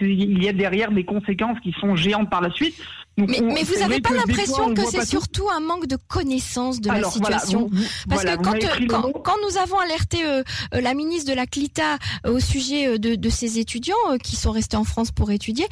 il 0.00 0.42
y 0.42 0.48
a 0.48 0.52
derrière 0.54 0.90
des 0.90 1.04
conséquences 1.04 1.60
qui 1.60 1.72
sont 1.78 1.94
géantes 1.94 2.30
par 2.30 2.40
la 2.40 2.50
suite 2.50 2.82
mais, 3.16 3.62
vous 3.62 3.78
n'avez 3.78 4.00
pas 4.00 4.12
l'impression 4.12 4.74
que 4.74 4.84
c'est 4.84 5.06
surtout 5.06 5.48
un 5.50 5.60
manque 5.60 5.86
de 5.86 5.96
connaissance 5.96 6.80
de 6.80 6.88
la 6.88 7.04
situation 7.04 7.70
Parce 8.08 8.24
que 8.24 8.86
quand, 8.86 9.12
quand, 9.22 9.36
nous 9.46 9.56
avons 9.58 9.78
alerté 9.78 10.24
euh, 10.24 10.42
euh, 10.74 10.80
la 10.80 10.94
ministre 10.94 11.30
de 11.30 11.36
la 11.36 11.46
CLITA 11.46 11.98
euh, 12.26 12.32
au 12.32 12.40
sujet 12.40 12.98
de, 12.98 13.14
de, 13.14 13.28
ces 13.28 13.58
étudiants 13.58 13.94
qui 14.22 14.34
sont 14.34 14.50
restés 14.50 14.76
en 14.76 14.84
France 14.84 15.12
pour 15.12 15.30
étudier, 15.30 15.66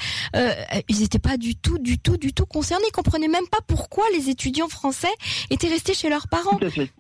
ils 0.89 1.01
n'étaient 1.01 1.19
pas 1.19 1.37
du 1.37 1.57
tout, 1.57 1.79
du 1.79 1.99
tout, 1.99 2.17
du 2.17 2.33
tout 2.33 2.47
concernés. 2.47 2.85
Ils 2.89 2.93
comprenaient 2.93 3.29
même 3.29 3.49
pas 3.51 3.61
pourquoi 3.67 4.05
les 4.15 4.31
étudiants 4.31 4.69
français 4.69 5.13
étaient 5.51 5.69
restés 5.69 5.95
chez 5.95 6.09
leurs 6.09 6.29
parents. 6.29 6.59
Tout 6.59 6.67
à 6.67 6.71
fait. 6.71 6.91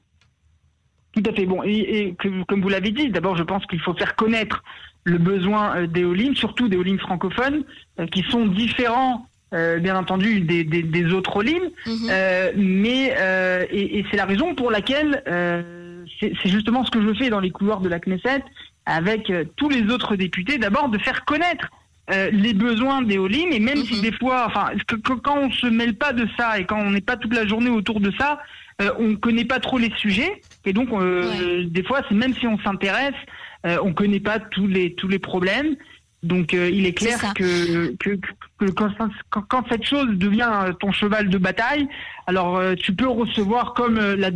Tout 1.12 1.22
à 1.26 1.32
fait. 1.32 1.46
Bon, 1.46 1.62
et, 1.62 2.16
comme 2.48 2.62
vous 2.62 2.68
l'avez 2.68 2.90
dit, 2.90 3.10
d'abord, 3.10 3.36
je 3.36 3.42
pense 3.42 3.64
qu'il 3.66 3.80
faut 3.80 3.94
faire 3.94 4.16
connaître 4.16 4.62
le 5.04 5.18
besoin 5.18 5.86
d'éolines, 5.86 6.34
surtout 6.34 6.68
d'éolines 6.68 6.98
francophones, 6.98 7.64
qui 8.12 8.22
sont 8.30 8.46
différents 8.46 9.26
euh, 9.54 9.78
bien 9.78 9.96
entendu 9.96 10.40
des, 10.40 10.64
des, 10.64 10.82
des 10.82 11.12
autres 11.12 11.42
lignes, 11.42 11.70
mhm. 11.86 12.08
euh, 12.10 12.52
mais 12.56 13.14
euh, 13.18 13.66
et, 13.70 13.98
et 13.98 14.06
c'est 14.10 14.16
la 14.16 14.24
raison 14.24 14.54
pour 14.54 14.70
laquelle 14.70 15.22
euh, 15.28 16.04
c'est 16.20 16.48
justement 16.48 16.84
ce 16.84 16.90
que 16.90 17.02
je 17.02 17.14
fais 17.14 17.28
dans 17.28 17.40
les 17.40 17.50
couloirs 17.50 17.80
de 17.80 17.88
la 17.88 17.98
Knesset 17.98 18.42
avec 18.86 19.28
euh, 19.30 19.44
tous 19.56 19.68
les 19.68 19.82
autres 19.92 20.16
députés, 20.16 20.58
d'abord 20.58 20.88
de 20.88 20.98
faire 20.98 21.24
connaître 21.24 21.68
les 22.08 22.52
besoins 22.52 23.00
des 23.00 23.16
lignes 23.16 23.54
et 23.54 23.60
même 23.60 23.78
si 23.84 23.94
mhm. 23.94 24.02
des 24.02 24.12
fois, 24.12 24.44
enfin, 24.46 24.72
quand 25.14 25.38
on 25.38 25.50
se 25.50 25.66
mêle 25.66 25.94
pas 25.94 26.12
de 26.12 26.28
ça 26.36 26.58
et 26.58 26.66
quand 26.66 26.78
on 26.78 26.90
n'est 26.90 27.00
pas 27.00 27.16
toute 27.16 27.32
la 27.32 27.46
journée 27.46 27.70
autour 27.70 28.00
de 28.00 28.12
ça, 28.18 28.38
on 28.98 29.14
connaît 29.14 29.46
pas 29.46 29.60
trop 29.60 29.78
les 29.78 29.90
sujets 29.96 30.42
et 30.66 30.74
donc 30.74 30.90
des 30.90 31.82
fois, 31.84 32.02
c'est 32.08 32.14
même 32.14 32.34
si 32.34 32.46
on 32.46 32.58
s'intéresse, 32.58 33.14
on 33.64 33.94
connaît 33.94 34.20
pas 34.20 34.40
tous 34.40 34.66
les 34.66 34.94
tous 34.94 35.08
les 35.08 35.20
problèmes. 35.20 35.76
Donc 36.22 36.54
euh, 36.54 36.70
il 36.70 36.86
est 36.86 36.92
clair 36.92 37.18
que, 37.34 37.96
que, 37.96 38.10
que, 38.58 38.70
quand, 38.70 38.90
quand, 39.48 39.64
cette 39.68 39.84
chose 39.84 40.06
devient 40.12 40.48
ton 40.78 40.92
cheval 40.92 41.28
de 41.28 41.38
bataille, 41.38 41.88
alors 42.28 42.56
euh, 42.56 42.74
tu 42.76 42.94
peux 42.94 43.08
recevoir 43.08 43.74
comme 43.74 43.98
euh, 43.98 44.14
la, 44.14 44.30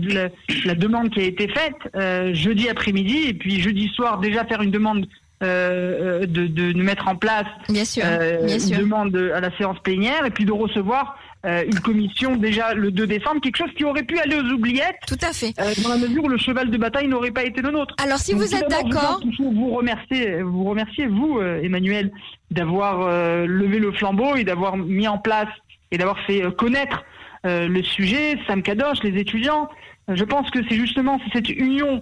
la, 0.65 0.75
demande 0.75 1.11
qui 1.11 1.21
a 1.21 1.25
été 1.25 1.47
faite 1.49 2.35
jeudi 2.35 2.69
après-midi 2.69 3.29
et 3.29 3.35
puis 3.35 3.61
jeudi 3.61 3.89
soir 3.95 4.19
déjà 4.19 4.45
faire 4.45 4.63
une 4.63 4.73
demande 4.73 5.07
de, 5.43 6.25
de, 6.25 6.47
de, 6.47 6.83
mettre 6.83 7.09
en 7.09 7.15
place 7.15 7.47
bien 7.69 7.85
sûr, 7.85 8.03
bien 8.45 8.59
une 8.59 8.79
demande 8.79 9.17
à 9.35 9.41
la 9.41 9.57
séance 9.57 9.79
plénière 9.81 10.25
et 10.25 10.31
puis 10.31 10.45
de 10.45 10.53
recevoir 10.53 11.19
euh, 11.45 11.65
une 11.65 11.79
commission 11.81 12.37
déjà 12.37 12.75
le 12.75 12.91
2 12.91 13.07
décembre, 13.07 13.41
quelque 13.41 13.59
chose 13.59 13.73
qui 13.77 13.85
aurait 13.85 14.03
pu 14.03 14.19
aller 14.19 14.37
aux 14.37 14.53
oubliettes. 14.53 14.99
Tout 15.07 15.19
à 15.23 15.33
fait. 15.33 15.53
Euh, 15.61 15.73
dans 15.83 15.91
la 15.91 15.99
mesure 15.99 16.25
où 16.25 16.29
le 16.29 16.39
cheval 16.39 16.71
de 16.71 16.77
bataille 16.77 17.09
n'aurait 17.09 17.31
pas 17.31 17.45
été 17.45 17.63
le 17.63 17.71
nôtre. 17.71 17.95
Alors 18.03 18.19
si 18.19 18.33
vous 18.33 18.55
êtes 18.55 18.69
d'accord, 18.69 19.21
vous 19.39 19.71
remercier, 19.71 20.43
vous 20.43 20.65
remercier 20.65 21.07
vous, 21.07 21.41
Emmanuel, 21.41 22.11
d'avoir 22.51 23.09
levé 23.47 23.79
le 23.79 23.93
flambeau 23.93 24.37
et 24.37 24.45
d'avoir 24.45 24.77
mis 24.77 25.09
en 25.09 25.19
place 25.19 25.49
et 25.91 25.99
d'avoir 25.99 26.19
fait 26.27 26.43
connaître 26.57 27.05
le 27.45 27.83
sujet, 27.83 28.39
Sam 28.47 28.63
Kadosh, 28.63 29.03
les 29.03 29.21
étudiants. 29.21 29.69
Je 30.09 30.25
pense 30.25 30.51
que 30.51 30.61
c'est 30.69 30.77
justement 30.77 31.21
cette 31.33 31.49
union 31.49 32.01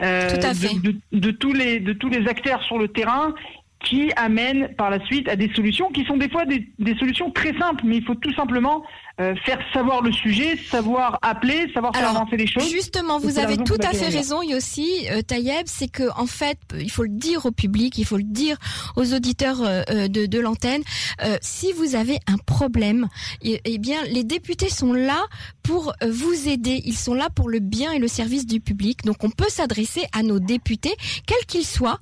de, 0.00 0.96
de, 1.12 1.30
tous 1.30 1.52
les, 1.52 1.80
de 1.80 1.92
tous 1.92 2.08
les 2.08 2.28
acteurs 2.28 2.62
sur 2.62 2.78
le 2.78 2.88
terrain 2.88 3.34
qui 3.80 4.10
amène 4.16 4.74
par 4.76 4.90
la 4.90 5.04
suite 5.06 5.28
à 5.28 5.36
des 5.36 5.52
solutions 5.54 5.90
qui 5.90 6.04
sont 6.04 6.16
des 6.16 6.28
fois 6.28 6.44
des, 6.44 6.68
des 6.78 6.96
solutions 6.96 7.30
très 7.30 7.56
simples, 7.58 7.84
mais 7.84 7.96
il 7.96 8.04
faut 8.04 8.14
tout 8.14 8.32
simplement 8.32 8.84
euh, 9.18 9.34
faire 9.46 9.58
savoir 9.72 10.02
le 10.02 10.12
sujet, 10.12 10.58
savoir 10.70 11.18
appeler, 11.22 11.70
savoir 11.72 11.96
faire 11.96 12.10
avancer 12.10 12.36
les 12.36 12.46
choses. 12.46 12.68
Justement, 12.70 13.18
vous 13.18 13.38
avez 13.38 13.56
tout 13.56 13.78
à 13.82 13.92
fait 13.92 14.08
raison, 14.08 14.42
Yossi, 14.42 15.06
euh, 15.10 15.22
Tayeb, 15.22 15.66
c'est 15.66 15.88
que 15.88 16.04
en 16.18 16.26
fait, 16.26 16.58
il 16.78 16.90
faut 16.90 17.04
le 17.04 17.08
dire 17.08 17.46
au 17.46 17.50
public, 17.50 17.96
il 17.96 18.04
faut 18.04 18.18
le 18.18 18.24
dire 18.24 18.58
aux 18.94 19.14
auditeurs 19.14 19.62
euh, 19.62 20.08
de, 20.08 20.26
de 20.26 20.38
l'antenne. 20.38 20.82
Euh, 21.22 21.38
si 21.40 21.72
vous 21.72 21.94
avez 21.94 22.18
un 22.26 22.36
problème, 22.36 23.08
eh, 23.40 23.58
eh, 23.64 23.78
bien, 23.78 24.02
les 24.04 24.22
députés 24.22 24.68
sont 24.68 24.92
là 24.92 25.24
pour 25.62 25.94
vous 26.06 26.48
aider. 26.48 26.82
Ils 26.84 26.96
sont 26.96 27.14
là 27.14 27.30
pour 27.30 27.48
le 27.48 27.58
bien 27.58 27.92
et 27.92 27.98
le 27.98 28.08
service 28.08 28.46
du 28.46 28.60
public. 28.60 29.02
Donc, 29.04 29.24
on 29.24 29.30
peut 29.30 29.48
s'adresser 29.48 30.04
à 30.12 30.22
nos 30.22 30.38
députés, 30.38 30.94
quels 31.26 31.44
qu'ils 31.46 31.66
soient, 31.66 31.98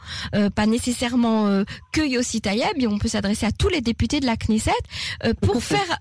pas 0.54 0.66
nécessairement 0.66 1.64
que 1.92 2.06
Yossi 2.06 2.42
Tayeb, 2.42 2.86
on 2.86 2.98
peut 2.98 3.08
s'adresser 3.08 3.46
à 3.46 3.52
tous 3.52 3.68
les 3.70 3.80
députés 3.80 4.20
de 4.20 4.26
la 4.26 4.36
Knesset 4.36 4.72
pour 5.40 5.62
faire, 5.62 5.98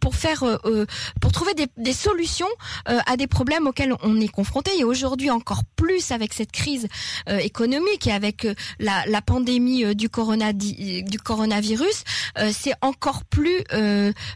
pour 0.00 0.16
faire 0.16 0.37
euh, 0.42 0.58
euh, 0.64 0.86
pour 1.20 1.32
trouver 1.32 1.52
des, 1.54 1.92
solutions 1.92 2.48
euh, 2.88 2.98
à 3.06 3.16
des 3.16 3.26
problèmes 3.26 3.66
auxquels 3.66 3.94
on 4.02 4.20
est 4.20 4.28
confronté. 4.28 4.70
Et 4.78 4.84
aujourd'hui 4.84 5.30
encore 5.30 5.62
plus 5.76 6.10
avec 6.10 6.34
cette 6.34 6.52
crise 6.52 6.88
économique 7.26 8.06
et 8.06 8.12
avec 8.12 8.46
la, 8.78 9.22
pandémie 9.22 9.94
du, 9.94 10.08
corona, 10.08 10.52
du 10.52 11.18
coronavirus, 11.22 12.04
c'est 12.52 12.74
encore 12.80 13.24
plus 13.24 13.64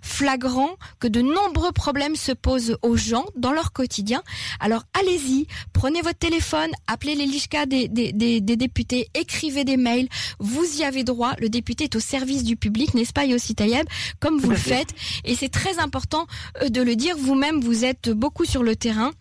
flagrant 0.02 0.70
que 1.00 1.08
de 1.08 1.20
nombreux 1.20 1.72
problèmes 1.72 2.16
se 2.16 2.32
posent 2.32 2.76
aux 2.82 2.96
gens 2.96 3.26
dans 3.36 3.52
leur 3.52 3.72
quotidien. 3.72 4.22
Alors 4.60 4.82
allez-y, 4.98 5.46
prenez 5.72 6.02
votre 6.02 6.18
téléphone, 6.18 6.70
appelez 6.86 7.14
les 7.14 7.26
LISCA 7.26 7.66
des, 7.66 7.88
des, 7.88 8.40
députés, 8.40 9.08
écrivez 9.14 9.64
des 9.64 9.76
mails, 9.76 10.08
vous 10.38 10.64
y 10.78 10.84
avez 10.84 11.04
droit. 11.04 11.32
Le 11.38 11.48
député 11.48 11.84
est 11.84 11.96
au 11.96 12.00
service 12.00 12.44
du 12.44 12.56
public, 12.56 12.94
n'est-ce 12.94 13.12
pas 13.12 13.24
Yossi 13.24 13.54
Tayeb, 13.54 13.86
comme 14.20 14.38
vous 14.38 14.50
le 14.50 14.56
faites. 14.56 14.94
Et 15.24 15.34
c'est 15.34 15.48
très 15.48 15.78
important 15.78 15.91
important 15.92 16.26
euh, 16.62 16.70
de 16.70 16.80
le 16.80 16.96
dire. 16.96 17.16
Vous-même, 17.18 17.60
vous 17.60 17.84
êtes 17.84 18.08
beaucoup 18.08 18.46
sur 18.46 18.62
le 18.62 18.76
terrain 18.76 19.12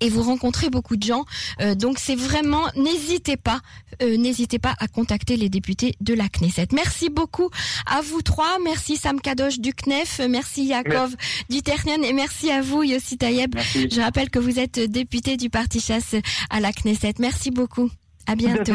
et 0.00 0.08
vous 0.08 0.22
rencontrez 0.22 0.70
beaucoup 0.70 0.96
de 0.96 1.02
gens. 1.02 1.26
Euh, 1.60 1.74
donc 1.74 1.98
c'est 1.98 2.14
vraiment, 2.16 2.64
n'hésitez 2.76 3.36
pas, 3.36 3.60
euh, 4.00 4.16
n'hésitez 4.16 4.58
pas 4.58 4.74
à 4.78 4.88
contacter 4.88 5.36
les 5.36 5.50
députés 5.50 5.94
de 6.00 6.14
la 6.14 6.28
Knesset. 6.30 6.68
Merci 6.72 7.10
beaucoup 7.10 7.50
à 7.84 8.00
vous 8.00 8.22
trois. 8.22 8.56
Merci 8.64 8.96
Sam 8.96 9.20
Kadosh 9.20 9.60
du 9.60 9.74
CNEF, 9.74 10.22
merci 10.30 10.64
Yakov 10.64 11.14
du 11.50 11.60
Ternian 11.60 12.02
et 12.02 12.14
merci 12.14 12.50
à 12.50 12.62
vous 12.62 12.82
Yossi 12.82 13.18
Tayeb. 13.18 13.54
Je 13.74 14.00
rappelle 14.00 14.30
que 14.30 14.38
vous 14.38 14.58
êtes 14.58 14.80
député 14.80 15.36
du 15.36 15.50
Parti 15.50 15.78
Chasse 15.78 16.14
à 16.48 16.58
la 16.60 16.72
Knesset. 16.72 17.14
Merci 17.18 17.50
beaucoup. 17.50 17.90
À 18.26 18.34
bientôt. 18.34 18.72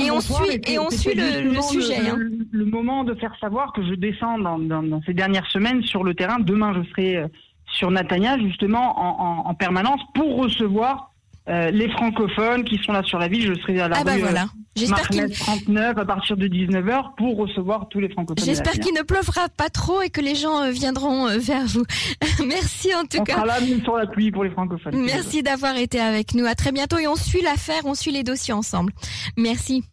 Et 0.00 0.10
on 0.10 0.20
suit, 0.20 0.60
et 0.66 0.78
on 0.78 0.90
suit 0.90 1.14
le, 1.14 1.60
sujet. 1.62 2.00
Le, 2.00 2.08
hein. 2.08 2.18
le, 2.50 2.64
moment 2.64 3.04
de 3.04 3.14
faire 3.14 3.34
savoir 3.40 3.72
que 3.72 3.82
je 3.86 3.94
descends 3.94 4.38
dans, 4.38 4.58
dans, 4.58 4.82
dans, 4.82 5.02
ces 5.02 5.14
dernières 5.14 5.48
semaines 5.50 5.82
sur 5.82 6.04
le 6.04 6.14
terrain. 6.14 6.38
Demain, 6.40 6.72
je 6.74 6.88
serai 6.90 7.16
euh, 7.16 7.28
sur 7.66 7.90
Natania, 7.90 8.38
justement, 8.38 8.98
en, 8.98 9.44
en, 9.46 9.50
en 9.50 9.54
permanence 9.54 10.00
pour 10.14 10.36
recevoir 10.36 11.12
euh, 11.48 11.70
les 11.70 11.88
francophones 11.90 12.64
qui 12.64 12.78
sont 12.78 12.92
là 12.92 13.02
sur 13.02 13.18
la 13.18 13.28
ville. 13.28 13.46
Je 13.46 13.60
serai 13.60 13.80
à 13.80 13.88
la 13.88 13.98
ah 13.98 14.04
bah 14.04 14.14
rue 14.14 14.20
voilà. 14.20 14.46
Euh, 14.78 15.28
39 15.28 15.98
à 15.98 16.04
partir 16.04 16.36
de 16.36 16.46
19h 16.46 17.16
pour 17.16 17.36
recevoir 17.36 17.88
tous 17.88 17.98
les 18.00 18.08
francophones. 18.08 18.44
J'espère 18.44 18.74
qu'il 18.74 18.94
ne 18.94 19.02
pleuvra 19.02 19.48
pas 19.48 19.70
trop 19.70 20.02
et 20.02 20.10
que 20.10 20.20
les 20.20 20.34
gens 20.34 20.70
viendront 20.70 21.26
vers 21.38 21.66
vous. 21.66 21.84
Merci 22.46 22.94
en 22.94 23.02
tout 23.02 23.18
on 23.18 23.24
cas. 23.24 23.34
On 23.38 23.42
sera 23.42 23.46
là 23.46 23.60
même 23.60 23.82
sur 23.82 23.96
la 23.96 24.06
pluie 24.06 24.30
pour 24.30 24.44
les 24.44 24.50
francophones. 24.50 24.94
Merci 24.96 25.42
d'avoir 25.42 25.76
été 25.76 25.98
avec 25.98 26.34
nous. 26.34 26.46
À 26.46 26.54
très 26.54 26.70
bientôt 26.70 26.98
et 26.98 27.08
on 27.08 27.16
suit 27.16 27.42
l'affaire, 27.42 27.82
on 27.84 27.94
suit 27.94 28.12
les 28.12 28.22
dossiers 28.22 28.54
ensemble. 28.54 28.92
Merci. 29.36 29.84